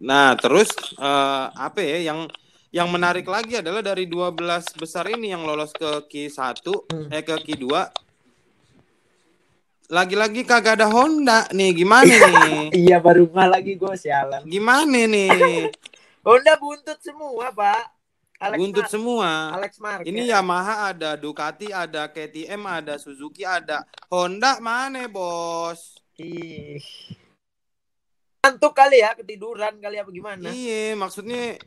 Nah 0.00 0.34
terus 0.38 0.70
uh, 0.98 1.50
apa 1.54 1.78
ya 1.82 2.10
yang 2.10 2.26
yang 2.70 2.86
menarik 2.86 3.26
lagi 3.26 3.58
adalah 3.58 3.82
dari 3.82 4.06
12 4.06 4.78
besar 4.78 5.10
ini 5.10 5.34
yang 5.34 5.42
lolos 5.42 5.74
ke 5.74 6.06
Q1 6.06 6.62
hmm. 6.62 7.08
eh 7.10 7.22
ke 7.26 7.34
Q2 7.34 7.66
lagi-lagi 9.90 10.46
kagak 10.46 10.78
ada 10.78 10.86
Honda 10.86 11.50
nih 11.50 11.74
gimana 11.74 12.06
nih? 12.06 12.70
Iya 12.86 13.02
baru 13.02 13.26
nggak 13.26 13.48
lagi 13.50 13.74
gue 13.74 13.94
sialan. 13.98 14.46
Gimana 14.46 15.02
nih? 15.02 15.66
Honda 16.26 16.54
buntut 16.62 16.94
semua 17.02 17.50
pak. 17.50 17.90
Alex 18.38 18.56
buntut 18.56 18.86
Mar 18.86 18.92
semua. 18.94 19.30
Alex 19.52 19.72
Marquez 19.82 20.06
ini 20.06 20.30
Yamaha 20.30 20.94
ada 20.94 21.18
Ducati 21.18 21.74
ada 21.74 22.06
KTM 22.06 22.62
ada 22.70 23.02
Suzuki 23.02 23.42
ada. 23.42 23.82
Honda 24.08 24.62
mana 24.62 25.10
bos? 25.10 25.98
Ih. 26.22 26.80
Ngantuk 28.46 28.72
kali 28.72 29.02
ya 29.02 29.18
ketiduran 29.18 29.74
kali 29.82 29.98
apa 29.98 30.10
gimana? 30.14 30.48
Iya 30.54 30.94
maksudnya 30.94 31.58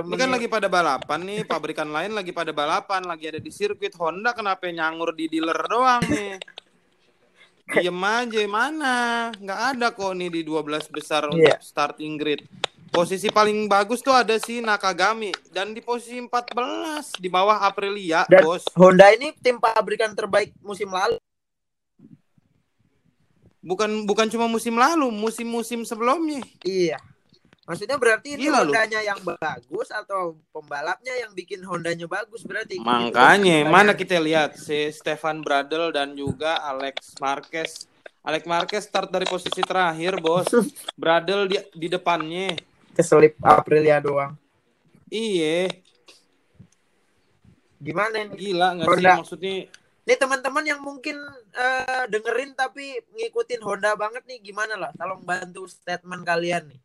Temennya. 0.00 0.16
Ini 0.16 0.22
kan 0.24 0.30
lagi 0.32 0.48
pada 0.48 0.68
balapan 0.72 1.20
nih, 1.28 1.40
pabrikan 1.44 1.88
lain 1.92 2.16
lagi 2.16 2.32
pada 2.32 2.56
balapan, 2.56 3.04
lagi 3.04 3.28
ada 3.28 3.36
di 3.36 3.52
sirkuit 3.52 3.92
Honda 4.00 4.32
kenapa 4.32 4.64
nyangur 4.72 5.12
di 5.12 5.28
dealer 5.28 5.60
doang 5.68 6.00
nih? 6.08 6.40
Diem 7.70 8.00
aja 8.00 8.40
mana? 8.48 8.96
Nggak 9.36 9.60
ada 9.76 9.86
kok 9.92 10.16
nih 10.16 10.32
di 10.32 10.40
12 10.42 10.88
besar 10.88 11.28
untuk 11.28 11.44
yeah. 11.44 11.60
starting 11.60 12.16
grid. 12.16 12.40
Posisi 12.90 13.30
paling 13.30 13.70
bagus 13.70 14.02
tuh 14.02 14.10
ada 14.10 14.34
si 14.42 14.58
Nakagami 14.58 15.30
dan 15.54 15.70
di 15.70 15.78
posisi 15.78 16.18
14 16.18 17.22
di 17.22 17.28
bawah 17.30 17.62
Aprilia, 17.62 18.26
dan 18.26 18.42
Bos. 18.42 18.66
Honda 18.74 19.14
ini 19.14 19.30
tim 19.38 19.62
pabrikan 19.62 20.10
terbaik 20.16 20.50
musim 20.58 20.90
lalu. 20.90 21.20
Bukan 23.62 24.08
bukan 24.08 24.26
cuma 24.32 24.50
musim 24.50 24.74
lalu, 24.74 25.06
musim-musim 25.12 25.86
sebelumnya. 25.86 26.42
Iya. 26.66 26.98
Maksudnya 27.70 28.02
berarti 28.02 28.34
ini 28.34 28.50
Gila 28.50 28.66
Hondanya 28.66 28.98
lu. 28.98 29.08
yang 29.14 29.20
bagus 29.22 29.94
atau 29.94 30.34
pembalapnya 30.50 31.14
yang 31.22 31.30
bikin 31.30 31.62
Hondanya 31.62 32.10
bagus 32.10 32.42
berarti. 32.42 32.82
Makanya 32.82 33.62
gitu. 33.62 33.70
mana 33.70 33.94
kita 33.94 34.18
lihat 34.18 34.58
si 34.58 34.90
Stefan 34.90 35.38
Bradl 35.38 35.94
dan 35.94 36.18
juga 36.18 36.58
Alex 36.66 37.14
Marquez. 37.22 37.86
Alex 38.26 38.42
Marquez 38.50 38.82
start 38.90 39.14
dari 39.14 39.22
posisi 39.22 39.62
terakhir, 39.62 40.18
Bos. 40.18 40.50
Bradl 40.98 41.46
di, 41.46 41.62
di 41.70 41.86
depannya. 41.86 42.58
Keselip 42.90 43.38
Aprilia 43.38 44.02
doang. 44.02 44.34
Iya. 45.06 45.70
Gimana 47.78 48.26
nih? 48.26 48.34
Gila 48.34 48.68
nggak 48.82 48.86
sih 48.98 49.06
maksudnya? 49.14 49.54
Nih 50.10 50.16
teman-teman 50.18 50.64
yang 50.66 50.82
mungkin 50.82 51.22
uh, 51.54 52.04
dengerin 52.10 52.58
tapi 52.58 52.98
ngikutin 53.14 53.62
Honda 53.62 53.94
banget 53.94 54.26
nih 54.26 54.42
gimana 54.42 54.74
lah? 54.74 54.90
Tolong 54.98 55.22
bantu 55.22 55.70
statement 55.70 56.26
kalian 56.26 56.66
nih. 56.66 56.82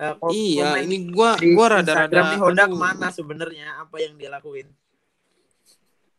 Uh, 0.00 0.16
iya, 0.32 0.80
ini 0.80 1.12
gua 1.12 1.36
gua 1.36 1.76
rada-rada 1.76 2.40
Honda 2.40 2.64
ke 2.64 2.72
mana 2.72 3.12
sebenarnya? 3.12 3.84
Apa 3.84 4.00
yang 4.00 4.16
dia 4.16 4.32
lakuin? 4.32 4.64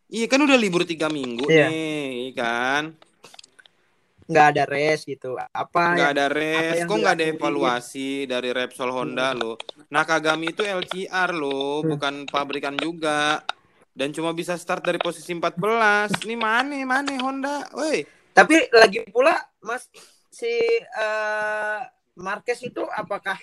Iya 0.05 0.29
kan 0.29 0.45
udah 0.45 0.53
libur 0.59 0.85
tiga 0.85 1.09
minggu 1.09 1.49
iya. 1.49 1.65
nih, 1.65 2.35
kan? 2.37 2.93
nggak 4.31 4.47
ada 4.55 4.63
res 4.63 5.03
gitu 5.03 5.35
apa 5.35 5.83
nggak 5.99 6.11
ada 6.15 6.25
res 6.31 6.87
kok 6.87 6.95
nggak 6.95 7.15
ada 7.19 7.25
evaluasi 7.27 8.23
dari 8.23 8.55
Repsol 8.55 8.95
Honda 8.95 9.35
hmm. 9.35 9.37
lo 9.43 9.53
Nakagami 9.91 10.55
itu 10.55 10.63
LCR 10.63 11.35
lo 11.35 11.83
hmm. 11.83 11.87
bukan 11.91 12.13
pabrikan 12.31 12.79
juga 12.79 13.43
dan 13.91 14.15
cuma 14.15 14.31
bisa 14.31 14.55
start 14.55 14.87
dari 14.87 15.03
posisi 15.03 15.35
14 15.35 16.23
ini 16.23 16.35
mana 16.39 16.79
mana 16.87 17.11
Honda 17.19 17.67
woi 17.75 18.07
tapi 18.31 18.71
lagi 18.71 19.03
pula 19.11 19.35
Mas 19.59 19.91
si 20.31 20.47
uh, 20.95 21.83
Marquez 22.15 22.63
itu 22.63 22.87
apakah 22.95 23.35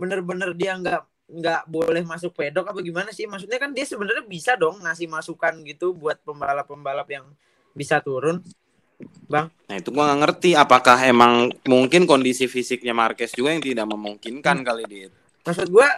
bener-bener 0.00 0.56
dia 0.56 0.80
nggak 0.80 1.00
nggak 1.30 1.62
boleh 1.70 2.02
masuk 2.02 2.34
pedok 2.34 2.72
apa 2.72 2.80
gimana 2.82 3.14
sih 3.14 3.28
maksudnya 3.28 3.60
kan 3.62 3.70
dia 3.70 3.86
sebenarnya 3.86 4.26
bisa 4.26 4.58
dong 4.58 4.82
ngasih 4.82 5.06
masukan 5.06 5.62
gitu 5.62 5.94
buat 5.94 6.18
pembalap-pembalap 6.26 7.06
yang 7.06 7.26
bisa 7.70 8.02
turun 8.02 8.42
Bang. 9.30 9.48
Nah 9.70 9.76
itu 9.80 9.88
gua 9.94 10.10
nggak 10.10 10.20
ngerti 10.26 10.50
apakah 10.52 10.98
emang 11.08 11.48
mungkin 11.64 12.04
kondisi 12.04 12.50
fisiknya 12.50 12.92
Marquez 12.92 13.32
juga 13.32 13.54
yang 13.56 13.64
tidak 13.64 13.86
memungkinkan 13.88 14.60
hmm. 14.60 14.66
kali 14.66 14.84
dia. 14.90 15.08
Maksud 15.40 15.72
gua 15.72 15.88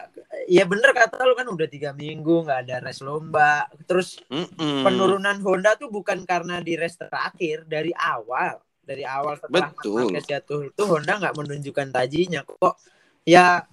ya 0.47 0.62
bener 0.69 0.95
kata 0.95 1.27
lu 1.27 1.35
kan 1.35 1.49
udah 1.51 1.67
tiga 1.67 1.91
minggu 1.91 2.47
nggak 2.47 2.69
ada 2.69 2.77
race 2.79 3.03
lomba. 3.03 3.67
Terus 3.88 4.23
Mm-mm. 4.31 4.87
penurunan 4.87 5.35
Honda 5.43 5.75
tuh 5.75 5.91
bukan 5.91 6.23
karena 6.23 6.62
di 6.62 6.79
race 6.79 7.01
terakhir 7.01 7.67
dari 7.67 7.91
awal 7.91 8.62
dari 8.83 9.03
awal 9.03 9.38
setelah 9.38 9.75
Betul. 9.75 10.12
Marquez 10.12 10.27
jatuh 10.29 10.61
itu 10.71 10.83
Honda 10.87 11.19
nggak 11.19 11.35
menunjukkan 11.35 11.88
tajinya 11.91 12.47
kok. 12.47 12.79
Ya 13.27 13.67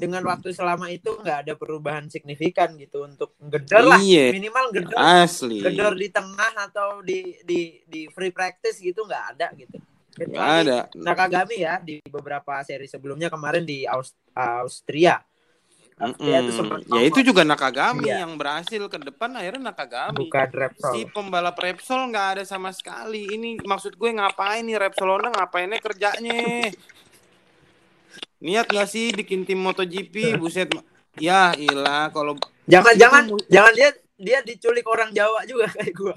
dengan 0.00 0.24
waktu 0.24 0.56
selama 0.56 0.88
itu 0.88 1.12
nggak 1.12 1.38
ada 1.44 1.54
perubahan 1.60 2.08
signifikan 2.08 2.72
gitu 2.80 3.04
untuk 3.04 3.36
gedor 3.36 3.92
lah 3.92 4.00
Iye. 4.00 4.32
minimal 4.32 4.72
gedor 4.72 4.96
asli 4.96 5.60
gedor 5.60 5.92
di 5.92 6.08
tengah 6.08 6.52
atau 6.56 7.04
di 7.04 7.36
di 7.44 7.84
di 7.84 8.08
free 8.08 8.32
practice 8.32 8.80
gitu 8.80 9.04
nggak 9.04 9.24
ada 9.36 9.52
gitu 9.52 9.76
nggak 10.16 10.48
ada 10.64 10.78
Nakagami 10.96 11.56
ya 11.60 11.78
di 11.78 12.00
beberapa 12.08 12.64
seri 12.64 12.88
sebelumnya 12.88 13.28
kemarin 13.28 13.62
di 13.62 13.84
Aust 13.84 14.16
Austria 14.32 15.20
Mm 16.00 16.16
-mm. 16.16 16.96
ya 16.96 17.02
itu 17.04 17.20
juga 17.20 17.44
Nakagami 17.44 18.08
iya. 18.08 18.24
yang 18.24 18.40
berhasil 18.40 18.80
ke 18.88 18.96
depan 19.04 19.36
akhirnya 19.36 19.68
Nakagami. 19.68 20.16
Bukan 20.16 20.48
Repsol. 20.48 20.92
Si 20.96 21.00
pembalap 21.12 21.52
Repsol 21.60 22.08
nggak 22.08 22.28
ada 22.40 22.44
sama 22.48 22.72
sekali. 22.72 23.28
Ini 23.28 23.60
maksud 23.60 24.00
gue 24.00 24.08
ngapain 24.16 24.64
nih 24.64 24.80
Repsol 24.80 25.12
Honda 25.12 25.28
ngapainnya 25.28 25.76
kerjanya? 25.76 26.72
Niat 28.40 28.66
gak 28.68 28.88
sih 28.88 29.12
bikin 29.12 29.44
tim 29.44 29.60
MotoGP? 29.60 30.40
Buset. 30.40 30.72
Ya, 31.18 31.52
ilah 31.54 32.08
kalau 32.10 32.36
Jangan 32.64 32.94
jangan 32.96 33.22
jangan 33.50 33.72
dia 33.74 33.90
dia 34.16 34.38
diculik 34.40 34.86
orang 34.86 35.10
Jawa 35.10 35.42
juga 35.44 35.66
kayak 35.68 35.92
gua. 35.92 36.16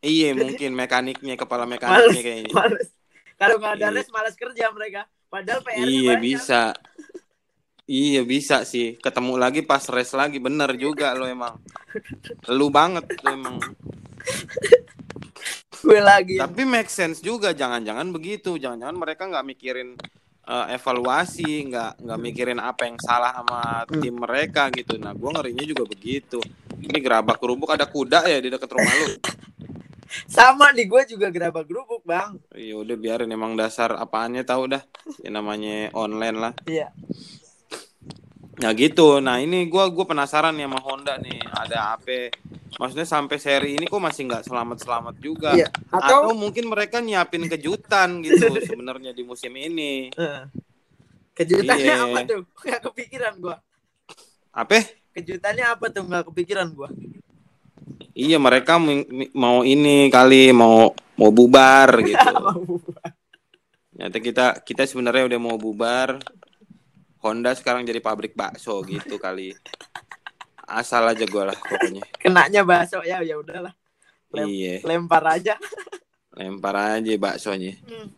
Iya, 0.00 0.34
mungkin 0.40 0.74
mekaniknya 0.74 1.36
kepala 1.36 1.64
mekaniknya 1.64 2.08
males, 2.12 2.20
kayaknya. 2.20 2.52
Males. 2.52 2.88
Kalau 3.36 3.56
nggak 3.56 3.74
ada 3.80 3.88
les 3.88 4.08
malas 4.12 4.34
kerja 4.36 4.68
mereka. 4.74 5.08
Padahal 5.30 5.62
PR 5.62 5.86
Iya, 5.86 6.18
banyak. 6.18 6.20
bisa. 6.20 6.62
Iya 7.90 8.22
bisa 8.22 8.62
sih 8.62 9.02
ketemu 9.02 9.34
lagi 9.34 9.66
pas 9.66 9.82
race 9.90 10.14
lagi 10.14 10.38
bener 10.38 10.78
juga 10.78 11.10
lo 11.10 11.26
emang 11.26 11.58
lu 12.46 12.70
banget 12.70 13.02
lo 13.18 13.34
emang 13.34 13.58
gue 15.82 15.98
lagi 15.98 16.38
tapi 16.38 16.62
make 16.62 16.86
sense 16.86 17.18
juga 17.18 17.50
jangan-jangan 17.50 18.14
begitu 18.14 18.54
jangan-jangan 18.62 18.94
mereka 18.94 19.26
nggak 19.26 19.42
mikirin 19.42 19.98
uh, 20.50 20.66
evaluasi 20.74 21.70
nggak 21.70 22.02
nggak 22.02 22.18
mikirin 22.18 22.58
apa 22.58 22.90
yang 22.90 22.98
salah 22.98 23.30
sama 23.30 23.86
hmm. 23.86 24.02
tim 24.02 24.14
mereka 24.18 24.66
gitu. 24.74 24.98
Nah 24.98 25.14
gue 25.14 25.30
ngerinya 25.30 25.64
juga 25.64 25.84
begitu. 25.86 26.42
Ini 26.82 26.98
gerabak 26.98 27.38
kerubuk 27.38 27.70
ada 27.70 27.86
kuda 27.86 28.26
ya 28.26 28.42
di 28.42 28.50
dekat 28.50 28.70
rumah 28.74 28.90
lu. 28.90 29.08
Sama 30.26 30.74
di 30.74 30.90
gue 30.90 31.06
juga 31.06 31.30
gerabak 31.30 31.70
kerubuk 31.70 32.02
bang. 32.02 32.34
Iya 32.50 32.82
udah 32.82 32.96
biarin 32.98 33.30
emang 33.30 33.54
dasar 33.54 33.94
apaannya 33.94 34.42
tahu 34.42 34.74
dah. 34.74 34.82
Ya 35.22 35.30
namanya 35.30 35.94
online 35.94 36.36
lah. 36.36 36.52
Iya 36.66 36.90
Ya 38.60 38.70
gitu. 38.76 39.24
Nah 39.24 39.40
ini 39.40 39.64
gue 39.72 39.84
gue 39.88 40.04
penasaran 40.04 40.52
nih 40.52 40.68
sama 40.68 40.78
Honda 40.84 41.16
nih. 41.16 41.40
Ada 41.48 41.96
apa? 41.96 42.28
Maksudnya 42.76 43.08
sampai 43.08 43.36
seri 43.40 43.70
ini 43.80 43.88
kok 43.88 43.98
masih 43.98 44.28
nggak 44.28 44.44
selamat 44.44 44.78
selamat 44.84 45.14
juga? 45.16 45.56
Iya. 45.56 45.72
Atau... 45.88 46.28
Atau 46.28 46.36
mungkin 46.36 46.68
mereka 46.68 47.00
nyiapin 47.00 47.48
kejutan 47.48 48.20
gitu 48.20 48.52
sebenarnya 48.68 49.16
di 49.16 49.24
musim 49.24 49.56
ini. 49.56 50.12
Kejutannya 51.32 51.94
iya. 51.96 52.04
apa 52.04 52.18
tuh? 52.28 52.44
Gak 52.60 52.80
kepikiran 52.92 53.32
gue. 53.40 53.56
Apa? 54.52 54.84
Kejutannya 55.16 55.64
apa 55.64 55.86
tuh? 55.88 56.04
Gak 56.04 56.24
kepikiran 56.28 56.68
gue. 56.76 56.90
Iya 58.12 58.36
mereka 58.36 58.76
mau 59.32 59.64
ini 59.64 60.12
kali 60.12 60.52
mau 60.52 60.92
mau 61.16 61.30
bubar 61.32 62.04
gitu. 62.04 62.36
Nyata 63.96 64.18
kita 64.20 64.46
kita 64.60 64.84
sebenarnya 64.84 65.32
udah 65.32 65.40
mau 65.40 65.56
bubar 65.56 66.20
Honda 67.20 67.52
sekarang 67.52 67.84
jadi 67.84 68.00
pabrik 68.00 68.32
bakso 68.32 68.80
gitu 68.88 69.20
kali. 69.20 69.52
Asal 70.64 71.04
aja 71.04 71.24
gue 71.24 71.44
lah 71.44 71.56
pokoknya. 71.56 72.02
Kenanya 72.22 72.64
bakso 72.64 73.04
ya 73.04 73.20
ya 73.20 73.36
udahlah. 73.36 73.76
Lem 74.32 74.48
iya. 74.48 74.74
Lempar 74.80 75.24
aja. 75.28 75.60
Lempar 76.32 76.96
aja 76.96 77.12
baksonya. 77.20 77.76
Hmm. 77.84 78.08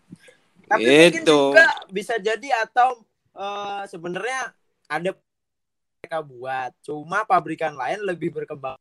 Tapi 0.71 0.83
itu. 0.87 0.95
mungkin 0.95 1.25
juga 1.27 1.69
bisa 1.91 2.15
jadi 2.21 2.49
atau 2.65 3.03
uh, 3.35 3.83
sebenarnya 3.91 4.55
ada 4.87 5.11
mereka 5.99 6.19
buat. 6.23 6.71
Cuma 6.87 7.27
pabrikan 7.27 7.75
lain 7.75 8.07
lebih 8.07 8.31
berkembang. 8.31 8.79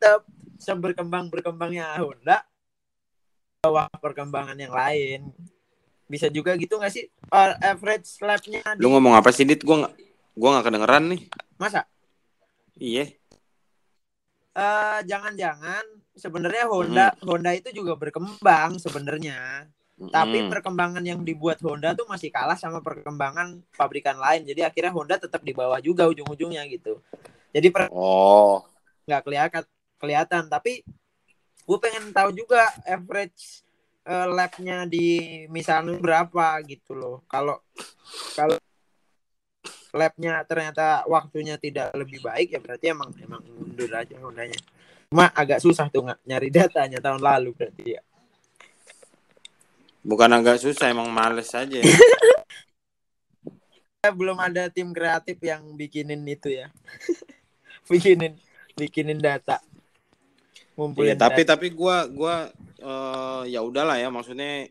Tetap 0.00 0.26
seberkembang 0.58 1.28
berkembangnya 1.28 1.96
Honda 2.00 2.42
bawah 3.60 3.92
perkembangan 4.00 4.56
yang 4.56 4.72
lain 4.72 5.20
bisa 6.10 6.26
juga 6.26 6.58
gitu 6.58 6.82
gak 6.82 6.90
sih? 6.90 7.06
Uh, 7.30 7.54
average 7.62 8.18
lapnya 8.18 8.66
di... 8.74 8.82
lu 8.82 8.90
ngomong 8.90 9.14
apa 9.14 9.30
sih 9.30 9.46
dit? 9.46 9.62
Gue 9.62 9.78
nggak 9.78 9.94
gue 10.34 10.48
nggak 10.50 10.64
kedengeran 10.66 11.04
nih. 11.14 11.20
Masa? 11.54 11.86
Iya. 12.74 13.14
Uh, 14.50 14.98
jangan-jangan 15.06 15.86
sebenarnya 16.18 16.66
Honda 16.66 17.06
hmm. 17.14 17.22
Honda 17.22 17.54
itu 17.54 17.70
juga 17.70 17.94
berkembang 17.94 18.82
sebenarnya. 18.82 19.70
Hmm. 20.00 20.08
tapi 20.08 20.48
perkembangan 20.48 21.04
yang 21.04 21.20
dibuat 21.20 21.60
Honda 21.60 21.92
tuh 21.92 22.08
masih 22.08 22.32
kalah 22.32 22.56
sama 22.56 22.80
perkembangan 22.80 23.60
pabrikan 23.76 24.16
lain. 24.16 24.48
Jadi 24.48 24.64
akhirnya 24.64 24.96
Honda 24.96 25.20
tetap 25.20 25.44
di 25.44 25.52
bawah 25.52 25.76
juga 25.76 26.08
ujung-ujungnya 26.08 26.64
gitu. 26.72 27.04
Jadi 27.52 27.68
per... 27.68 27.92
oh. 27.92 28.64
nggak 29.04 29.22
kelihatan 29.28 29.62
kelihatan. 30.00 30.48
Tapi 30.48 30.80
gue 31.68 31.78
pengen 31.84 32.16
tahu 32.16 32.32
juga 32.32 32.64
average 32.88 33.60
uh, 34.10 34.26
labnya 34.26 34.90
di 34.90 35.46
misalnya 35.46 35.94
berapa 36.02 36.58
gitu 36.66 36.98
loh. 36.98 37.22
Kalau 37.30 37.62
kalau 38.34 38.58
labnya 39.94 40.42
ternyata 40.46 41.02
waktunya 41.06 41.58
tidak 41.58 41.90
lebih 41.94 42.22
baik 42.22 42.54
ya 42.54 42.60
berarti 42.62 42.86
emang 42.90 43.10
emang 43.22 43.42
mundur 43.46 43.90
aja 43.94 44.18
Hondanya. 44.18 44.58
Cuma 45.10 45.26
agak 45.34 45.58
susah 45.62 45.90
tuh 45.90 46.02
nggak 46.06 46.20
nyari 46.26 46.50
datanya 46.50 46.98
tahun 46.98 47.22
lalu 47.22 47.54
berarti 47.54 47.98
ya. 47.98 48.02
Bukan 50.00 50.32
agak 50.32 50.56
susah 50.62 50.88
emang 50.90 51.10
males 51.10 51.54
aja. 51.54 51.78
Ya. 51.78 51.86
Belum 54.16 54.40
ada 54.40 54.72
tim 54.72 54.96
kreatif 54.96 55.36
yang 55.44 55.76
bikinin 55.76 56.24
itu 56.24 56.48
ya. 56.48 56.72
bikinin 57.90 58.32
bikinin 58.78 59.20
data. 59.20 59.60
Iya, 60.78 61.14
tapi 61.18 61.42
tapi 61.44 61.66
gua 61.74 62.08
gua 62.08 62.48
uh, 62.80 63.42
ya 63.44 63.60
udahlah 63.60 64.00
ya 64.00 64.08
maksudnya 64.08 64.68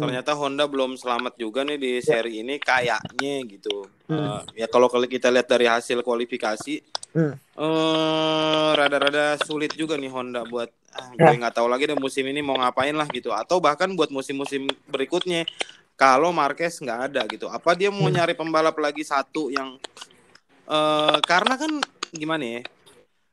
ternyata 0.00 0.32
Honda 0.32 0.64
belum 0.64 0.96
selamat 0.96 1.36
juga 1.36 1.60
nih 1.60 1.76
di 1.76 1.90
ya. 2.00 2.04
seri 2.04 2.40
ini 2.40 2.56
kayaknya 2.56 3.34
gitu. 3.44 3.84
Hmm. 4.08 4.40
Uh, 4.40 4.40
ya 4.56 4.66
kalau 4.66 4.88
kita 4.88 5.28
lihat 5.28 5.46
dari 5.46 5.68
hasil 5.68 6.00
kualifikasi 6.00 6.80
hmm. 7.12 7.34
uh, 7.60 8.70
rada-rada 8.74 9.36
sulit 9.44 9.76
juga 9.76 10.00
nih 10.00 10.08
Honda 10.08 10.42
buat 10.48 10.72
ah, 10.96 11.12
ya. 11.14 11.30
gue 11.30 11.36
nggak 11.44 11.54
tahu 11.60 11.68
lagi 11.68 11.84
deh 11.92 11.98
musim 12.00 12.24
ini 12.26 12.40
mau 12.40 12.56
ngapain 12.56 12.96
lah 12.96 13.06
gitu 13.12 13.30
atau 13.30 13.60
bahkan 13.60 13.92
buat 13.92 14.08
musim-musim 14.08 14.66
berikutnya 14.88 15.44
kalau 16.00 16.32
Marquez 16.32 16.80
nggak 16.80 17.00
ada 17.12 17.22
gitu. 17.28 17.46
Apa 17.52 17.76
dia 17.76 17.92
mau 17.92 18.08
hmm. 18.08 18.16
nyari 18.16 18.32
pembalap 18.32 18.74
lagi 18.80 19.04
satu 19.04 19.52
yang 19.52 19.76
uh, 20.64 21.20
karena 21.28 21.60
kan 21.60 21.72
gimana 22.16 22.44
ya? 22.58 22.62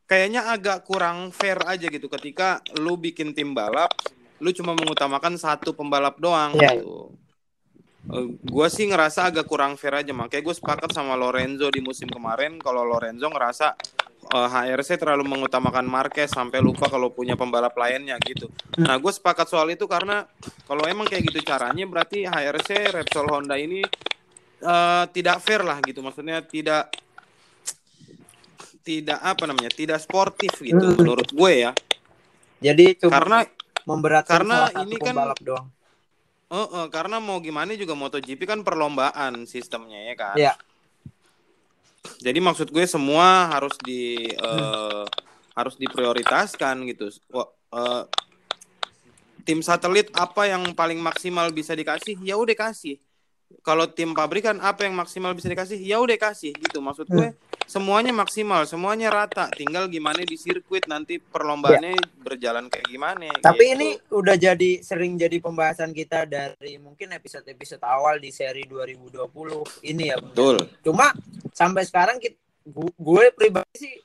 Kayaknya 0.08 0.48
agak 0.48 0.88
kurang 0.88 1.36
fair 1.36 1.60
aja 1.68 1.92
gitu 1.92 2.08
ketika 2.08 2.64
lu 2.80 2.96
bikin 2.96 3.36
tim 3.36 3.52
balap 3.52 3.92
lu 4.38 4.54
cuma 4.54 4.78
mengutamakan 4.78 5.36
satu 5.36 5.74
pembalap 5.74 6.18
doang 6.22 6.54
yeah. 6.58 6.78
gitu. 6.78 7.12
Uh, 8.08 8.24
eh, 8.24 8.26
gue 8.40 8.68
sih 8.72 8.88
ngerasa 8.88 9.28
agak 9.34 9.50
kurang 9.50 9.76
fair 9.76 10.00
aja 10.00 10.16
makanya 10.16 10.48
gue 10.48 10.56
sepakat 10.56 10.96
sama 10.96 11.18
Lorenzo 11.20 11.68
di 11.68 11.84
musim 11.84 12.08
kemarin 12.08 12.56
kalau 12.62 12.88
Lorenzo 12.88 13.28
ngerasa 13.28 13.76
uh, 14.32 14.48
eh, 14.48 14.72
HRC 14.72 15.02
terlalu 15.02 15.28
mengutamakan 15.28 15.84
Marquez 15.84 16.32
sampai 16.32 16.60
lupa 16.60 16.88
kalau 16.88 17.12
punya 17.12 17.36
pembalap 17.36 17.76
lainnya 17.76 18.16
gitu. 18.24 18.48
Nah, 18.80 18.96
gue 19.00 19.12
sepakat 19.12 19.48
soal 19.50 19.68
itu 19.72 19.90
karena 19.90 20.24
kalau 20.70 20.84
emang 20.88 21.10
kayak 21.10 21.28
gitu 21.28 21.40
caranya 21.44 21.84
berarti 21.90 22.24
HRC 22.24 22.96
Repsol 22.96 23.28
Honda 23.28 23.56
ini 23.60 23.84
uh, 24.64 25.04
tidak 25.12 25.44
fair 25.44 25.66
lah 25.66 25.80
gitu. 25.84 26.00
Maksudnya 26.06 26.44
tidak 26.46 26.94
tidak 28.88 29.20
apa 29.20 29.44
namanya? 29.44 29.68
tidak 29.68 30.00
sportif 30.00 30.64
gitu 30.64 30.80
hmm. 30.80 30.96
menurut 31.04 31.28
gue 31.28 31.52
ya. 31.68 31.72
Jadi 32.64 32.96
cuma 32.96 33.20
karena 33.20 33.38
memberatkan 33.84 34.48
karena 34.48 34.72
ini 34.88 34.96
kan 34.96 35.16
doang. 35.44 35.68
Uh, 36.48 36.64
uh, 36.64 36.86
karena 36.88 37.20
mau 37.20 37.44
gimana 37.44 37.76
juga 37.76 37.92
MotoGP 37.92 38.48
kan 38.48 38.64
perlombaan 38.64 39.44
sistemnya 39.44 40.00
ya 40.08 40.16
kan. 40.16 40.36
Iya. 40.40 40.54
Jadi 42.24 42.40
maksud 42.40 42.72
gue 42.72 42.88
semua 42.88 43.52
harus 43.52 43.76
di 43.84 44.32
uh, 44.40 45.04
hmm. 45.04 45.06
harus 45.60 45.76
diprioritaskan 45.76 46.88
gitu. 46.88 47.12
Uh, 47.68 48.08
tim 49.44 49.60
satelit 49.60 50.08
apa 50.16 50.48
yang 50.48 50.72
paling 50.72 51.04
maksimal 51.04 51.52
bisa 51.52 51.76
dikasih? 51.76 52.16
Ya 52.24 52.40
udah 52.40 52.56
kasih 52.56 53.04
kalau 53.64 53.88
tim 53.88 54.12
pabrikan 54.12 54.60
apa 54.60 54.84
yang 54.84 54.96
maksimal 54.96 55.32
bisa 55.32 55.48
dikasih 55.48 55.80
ya 55.80 56.00
udah 56.04 56.20
kasih 56.20 56.52
gitu 56.56 56.84
maksud 56.84 57.08
gue 57.08 57.32
hmm. 57.32 57.68
semuanya 57.68 58.12
maksimal 58.12 58.68
semuanya 58.68 59.08
rata 59.08 59.48
tinggal 59.56 59.88
gimana 59.88 60.24
di 60.24 60.36
sirkuit 60.36 60.84
nanti 60.88 61.20
perlombaannya 61.20 61.96
ya. 61.96 62.04
berjalan 62.24 62.68
kayak 62.68 62.88
gimana 62.92 63.32
tapi 63.40 63.72
gitu. 63.72 63.76
ini 63.80 63.90
udah 64.12 64.36
jadi 64.36 64.72
sering 64.84 65.16
jadi 65.16 65.40
pembahasan 65.40 65.96
kita 65.96 66.28
dari 66.28 66.76
mungkin 66.80 67.16
episode-episode 67.16 67.84
awal 67.88 68.20
di 68.20 68.36
seri 68.36 68.68
2020 68.68 69.28
ini 69.88 70.04
ya 70.12 70.20
betul 70.20 70.60
cuma 70.84 71.12
sampai 71.56 71.84
sekarang 71.88 72.20
kita, 72.20 72.36
gue, 72.68 72.92
gue 73.00 73.24
pribadi 73.32 73.76
sih 73.76 73.96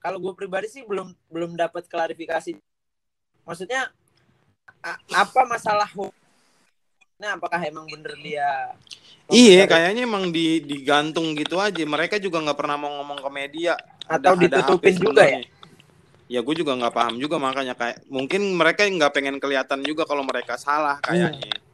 kalau 0.00 0.20
gue 0.20 0.32
pribadi 0.36 0.68
sih 0.68 0.84
belum 0.84 1.12
belum 1.32 1.56
dapat 1.56 1.88
klarifikasi 1.88 2.60
maksudnya 3.48 3.88
apa 5.12 5.40
masalah 5.46 5.88
Nah, 7.20 7.36
apakah 7.38 7.60
emang 7.64 7.86
bener 7.90 8.14
dia 8.20 8.72
Iya, 9.30 9.64
kayaknya 9.64 10.02
emang 10.04 10.28
di, 10.28 10.60
digantung 10.60 11.32
gitu 11.38 11.56
aja. 11.56 11.80
Mereka 11.80 12.20
juga 12.20 12.42
nggak 12.42 12.58
pernah 12.58 12.76
mau 12.76 12.90
ngomong 13.00 13.22
ke 13.22 13.30
media. 13.32 13.78
Atau 14.04 14.34
ada, 14.36 14.42
ditutupin 14.44 14.92
ada 14.92 15.00
juga 15.00 15.22
ya? 15.24 15.40
Ya, 16.28 16.40
gue 16.40 16.54
juga 16.56 16.72
nggak 16.76 16.94
paham 16.96 17.14
juga 17.20 17.36
makanya 17.36 17.76
kayak 17.76 18.08
mungkin 18.08 18.56
mereka 18.56 18.88
nggak 18.88 19.12
pengen 19.12 19.36
kelihatan 19.36 19.84
juga 19.84 20.08
kalau 20.08 20.24
mereka 20.24 20.56
salah 20.56 21.00
kayaknya. 21.04 21.48
Hmm. 21.48 21.70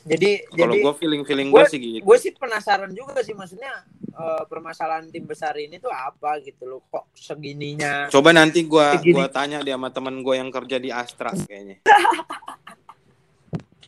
Jadi, 0.00 0.30
kalau 0.56 0.74
gue 0.74 0.94
feeling 0.96 1.22
feeling 1.28 1.48
gue 1.52 1.64
sih 1.68 1.78
gitu. 1.78 2.02
Gue 2.02 2.16
sih 2.16 2.32
penasaran 2.32 2.90
juga 2.90 3.20
sih, 3.20 3.36
maksudnya 3.36 3.84
uh, 4.16 4.42
permasalahan 4.48 5.06
tim 5.12 5.28
besar 5.28 5.54
ini 5.60 5.76
tuh 5.76 5.92
apa 5.92 6.40
gitu 6.40 6.66
loh, 6.66 6.80
kok 6.88 7.12
segininya. 7.12 8.08
Coba 8.08 8.32
nanti 8.32 8.64
gue 8.64 8.86
gua 9.12 9.28
tanya 9.28 9.60
dia 9.60 9.76
sama 9.76 9.92
temen 9.92 10.24
gue 10.24 10.34
yang 10.34 10.48
kerja 10.48 10.76
di 10.80 10.88
Astra 10.88 11.30
kayaknya. 11.36 11.84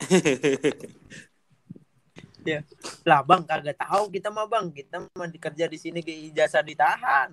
ya. 2.48 2.60
Lah 3.06 3.20
bang 3.22 3.42
kagak 3.46 3.78
tahu 3.78 4.10
kita 4.10 4.30
mah 4.30 4.46
bang. 4.50 4.72
Kita 4.74 5.06
mah 5.14 5.28
dikerja 5.30 5.70
di 5.70 5.78
sini 5.78 6.02
ke 6.02 6.10
ijazah 6.32 6.62
ditahan. 6.62 7.30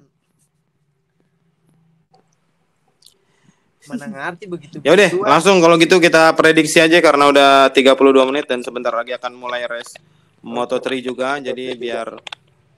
Mana 3.90 4.06
ngerti 4.06 4.46
begitu? 4.46 4.78
Ya 4.86 4.94
udah 4.94 5.10
langsung 5.26 5.58
kalau 5.64 5.80
gitu 5.80 5.98
kita 5.98 6.36
prediksi 6.38 6.84
aja 6.84 7.02
karena 7.02 7.32
udah 7.32 7.74
32 7.74 8.30
menit 8.30 8.46
dan 8.46 8.62
sebentar 8.62 8.94
lagi 8.94 9.18
akan 9.18 9.34
mulai 9.34 9.66
race 9.66 9.98
Moto3 10.46 11.02
juga. 11.02 11.42
Jadi 11.42 11.74
biar 11.74 12.14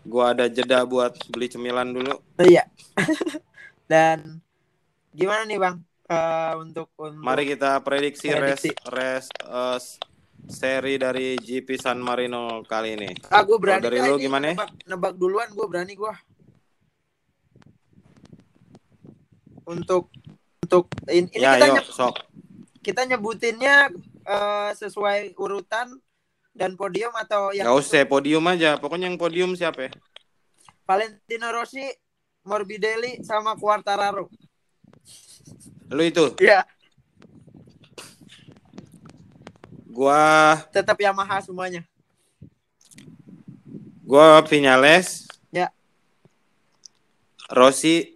gua 0.07 0.31
ada 0.31 0.47
jeda 0.47 0.87
buat 0.87 1.11
beli 1.27 1.51
cemilan 1.51 1.91
dulu. 1.91 2.15
Iya. 2.39 2.63
Dan 3.91 4.39
gimana 5.11 5.43
nih 5.43 5.59
bang 5.59 5.90
uh, 6.11 6.53
untuk, 6.59 6.91
untuk 6.99 7.23
mari 7.23 7.47
kita 7.47 7.79
prediksi, 7.79 8.27
prediksi. 8.29 8.75
race 8.75 9.27
race 9.27 9.29
uh, 9.47 9.79
seri 10.51 10.99
dari 10.99 11.37
GP 11.39 11.79
San 11.79 12.01
Marino 12.03 12.65
kali 12.65 12.97
ini. 12.97 13.09
Ah, 13.29 13.45
gue 13.45 13.57
berani. 13.61 13.81
dari 13.85 13.99
lu 14.03 14.17
gimana? 14.17 14.51
Nebak, 14.51 14.71
nebak 14.89 15.13
duluan, 15.15 15.49
gue 15.53 15.65
berani 15.69 15.93
gue. 15.95 16.13
Untuk 19.69 20.09
untuk 20.61 20.87
ini, 21.11 21.29
ya, 21.35 21.55
kita 21.55 21.65
yuk, 21.67 21.75
nyeb, 21.75 21.85
sok. 21.91 22.15
kita 22.81 23.01
nyebutinnya 23.05 23.75
uh, 24.25 24.71
sesuai 24.73 25.37
urutan 25.37 25.99
dan 26.51 26.75
podium 26.75 27.11
atau 27.15 27.55
yang 27.55 27.67
Gak 27.69 27.77
usah 27.79 28.03
podium 28.07 28.43
aja, 28.49 28.75
pokoknya 28.79 29.07
yang 29.07 29.19
podium 29.19 29.55
siapa 29.55 29.87
ya? 29.87 29.91
Valentino 30.83 31.47
Rossi, 31.55 31.87
Morbidelli 32.43 33.23
sama 33.23 33.55
Quartararo. 33.55 34.27
Lu 35.91 36.03
itu? 36.07 36.25
Iya. 36.39 36.63
Gua 39.91 40.55
tetap 40.71 40.95
Yamaha 40.95 41.43
semuanya. 41.43 41.83
Gua 44.07 44.39
Vinales. 44.47 45.27
Ya. 45.51 45.67
Rossi, 47.51 48.15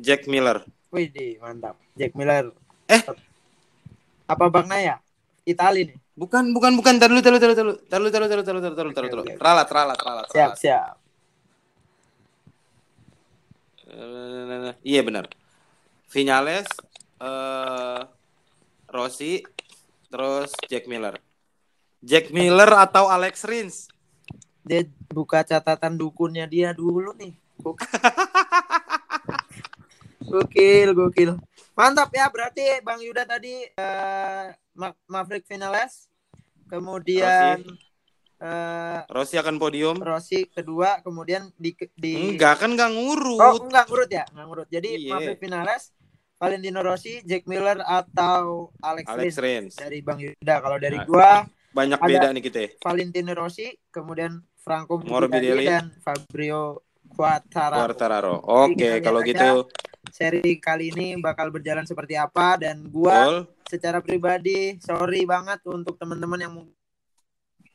Jack 0.00 0.24
Miller. 0.24 0.64
Wih, 0.88 1.12
mantap. 1.44 1.76
Jack 1.92 2.16
Miller. 2.16 2.56
Eh, 2.88 3.04
apa 4.24 4.44
Bang 4.48 4.64
Naya? 4.64 5.04
Itali 5.44 5.92
nih. 5.92 5.96
Bukan, 6.16 6.56
bukan, 6.56 6.72
bukan. 6.76 6.96
Taruh, 6.96 7.20
taruh, 7.20 7.40
taruh, 7.40 7.56
taruh, 7.56 7.76
taruh, 7.88 8.10
taruh, 8.10 8.28
taruh, 8.28 8.44
taruh, 8.44 8.62
taruh, 8.64 8.92
taruh, 8.96 9.10
taruh. 9.12 9.24
Ralat, 9.36 9.68
ralat, 9.68 9.98
ralat. 10.00 10.26
Siap, 10.32 10.52
siap. 10.56 10.96
Iya 14.84 15.00
benar. 15.04 15.28
Vinales, 16.08 16.64
uh, 17.20 18.00
Rossi, 18.88 19.44
terus 20.08 20.56
Jack 20.64 20.88
Miller. 20.88 21.20
Jack 22.00 22.32
Miller 22.32 22.72
atau 22.72 23.12
Alex 23.12 23.44
Rins? 23.44 23.92
Dia 24.64 24.88
buka 25.12 25.44
catatan 25.44 26.00
dukunnya 26.00 26.48
dia 26.48 26.72
dulu 26.72 27.12
nih. 27.12 27.36
Gokil, 30.24 30.96
gokil. 30.96 31.36
Mantap 31.76 32.10
ya, 32.10 32.26
berarti 32.32 32.80
Bang 32.80 33.04
Yuda 33.04 33.28
tadi 33.28 33.68
uh, 33.76 34.50
Maverick 35.06 35.44
Vinales, 35.44 36.08
kemudian 36.66 37.60
Rossi. 37.60 37.86
Uh, 38.38 39.02
Rossi 39.10 39.34
akan 39.34 39.58
podium. 39.58 39.98
Rossi 39.98 40.46
kedua, 40.46 41.02
kemudian 41.02 41.50
di, 41.58 41.74
di... 41.98 42.34
enggak 42.34 42.62
kan 42.62 42.70
enggak 42.70 42.94
ngurut. 42.94 43.42
Oh, 43.42 43.66
enggak 43.66 43.90
ngurut 43.90 44.10
ya, 44.10 44.24
enggak 44.30 44.46
ngurut. 44.46 44.68
Jadi 44.70 44.90
Iye. 44.94 45.10
Maverick 45.10 45.42
Vinales, 45.42 45.90
Valentino 46.38 46.80
Rossi, 46.86 47.18
Jack 47.26 47.50
Miller 47.50 47.82
atau 47.82 48.70
Alex, 48.78 49.06
Alex 49.10 49.32
Rins. 49.42 49.74
Dari 49.74 49.98
Bang 50.06 50.22
Yuda. 50.22 50.54
Kalau 50.62 50.78
dari 50.78 50.94
nah, 50.94 51.06
gua 51.06 51.30
banyak 51.74 51.98
beda 51.98 52.30
nih 52.30 52.42
kita. 52.46 52.64
Valentino 52.78 53.34
Rossi, 53.34 53.74
kemudian 53.90 54.38
Franco 54.62 55.02
Morbidelli 55.02 55.66
dan 55.66 55.90
Fabio 55.98 56.86
Quartararo. 57.10 57.82
Quartararo. 57.82 58.34
Oke, 58.46 58.78
okay, 58.78 58.94
kalau 59.02 59.20
gitu 59.26 59.66
seri 60.08 60.56
kali 60.56 60.88
ini 60.94 61.20
bakal 61.20 61.52
berjalan 61.52 61.84
seperti 61.84 62.16
apa 62.16 62.56
dan 62.56 62.86
gua 62.88 63.28
Betul. 63.28 63.38
secara 63.68 63.98
pribadi 64.00 64.80
sorry 64.80 65.28
banget 65.28 65.60
untuk 65.68 66.00
teman-teman 66.00 66.40
yang 66.40 66.52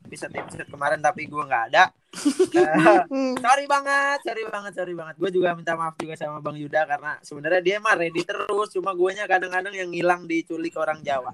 bisa 0.08 0.28
episode 0.30 0.68
kemarin 0.70 1.00
tapi 1.00 1.26
gue 1.26 1.44
nggak 1.44 1.64
ada. 1.74 1.90
uh, 1.90 3.04
sorry 3.44 3.66
banget, 3.66 4.20
sorry 4.22 4.44
banget, 4.48 4.74
sorry 4.78 4.94
banget. 4.94 5.16
Gue 5.18 5.30
juga 5.34 5.56
minta 5.58 5.74
maaf 5.74 5.98
juga 5.98 6.14
sama 6.20 6.44
Bang 6.44 6.60
Yuda 6.60 6.86
karena 6.86 7.18
sebenarnya 7.24 7.62
dia 7.64 7.78
mah 7.80 7.96
ready 7.98 8.22
terus, 8.22 8.72
cuma 8.76 8.94
gue 8.94 9.12
nya 9.16 9.26
kadang-kadang 9.26 9.74
yang 9.74 9.90
hilang 9.90 10.28
diculik 10.30 10.76
orang 10.78 11.02
Jawa. 11.02 11.32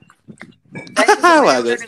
Bagus. 1.50 1.82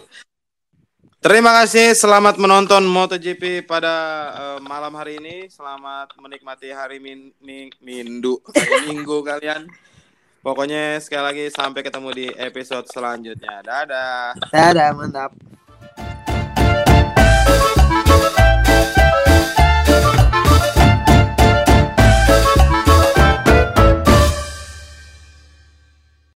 Terima 1.22 1.54
kasih, 1.62 1.94
selamat 1.94 2.42
menonton 2.42 2.82
MotoGP 2.82 3.69
pada 3.69 3.94
uh, 4.34 4.60
malam 4.65 4.90
hari 4.98 5.21
ini. 5.21 5.46
Selamat 5.54 6.10
menikmati 6.17 6.73
hari 6.73 6.98
min, 6.98 7.29
min, 7.38 7.69
mindu, 7.77 8.42
hari 8.50 8.82
minggu 8.90 9.21
kalian. 9.21 9.69
Pokoknya 10.42 10.98
sekali 10.98 11.21
lagi 11.21 11.46
sampai 11.54 11.86
ketemu 11.86 12.10
di 12.10 12.25
episode 12.34 12.90
selanjutnya. 12.90 13.62
Dadah. 13.62 14.34
Dadah, 14.50 14.90
mantap. 14.98 15.29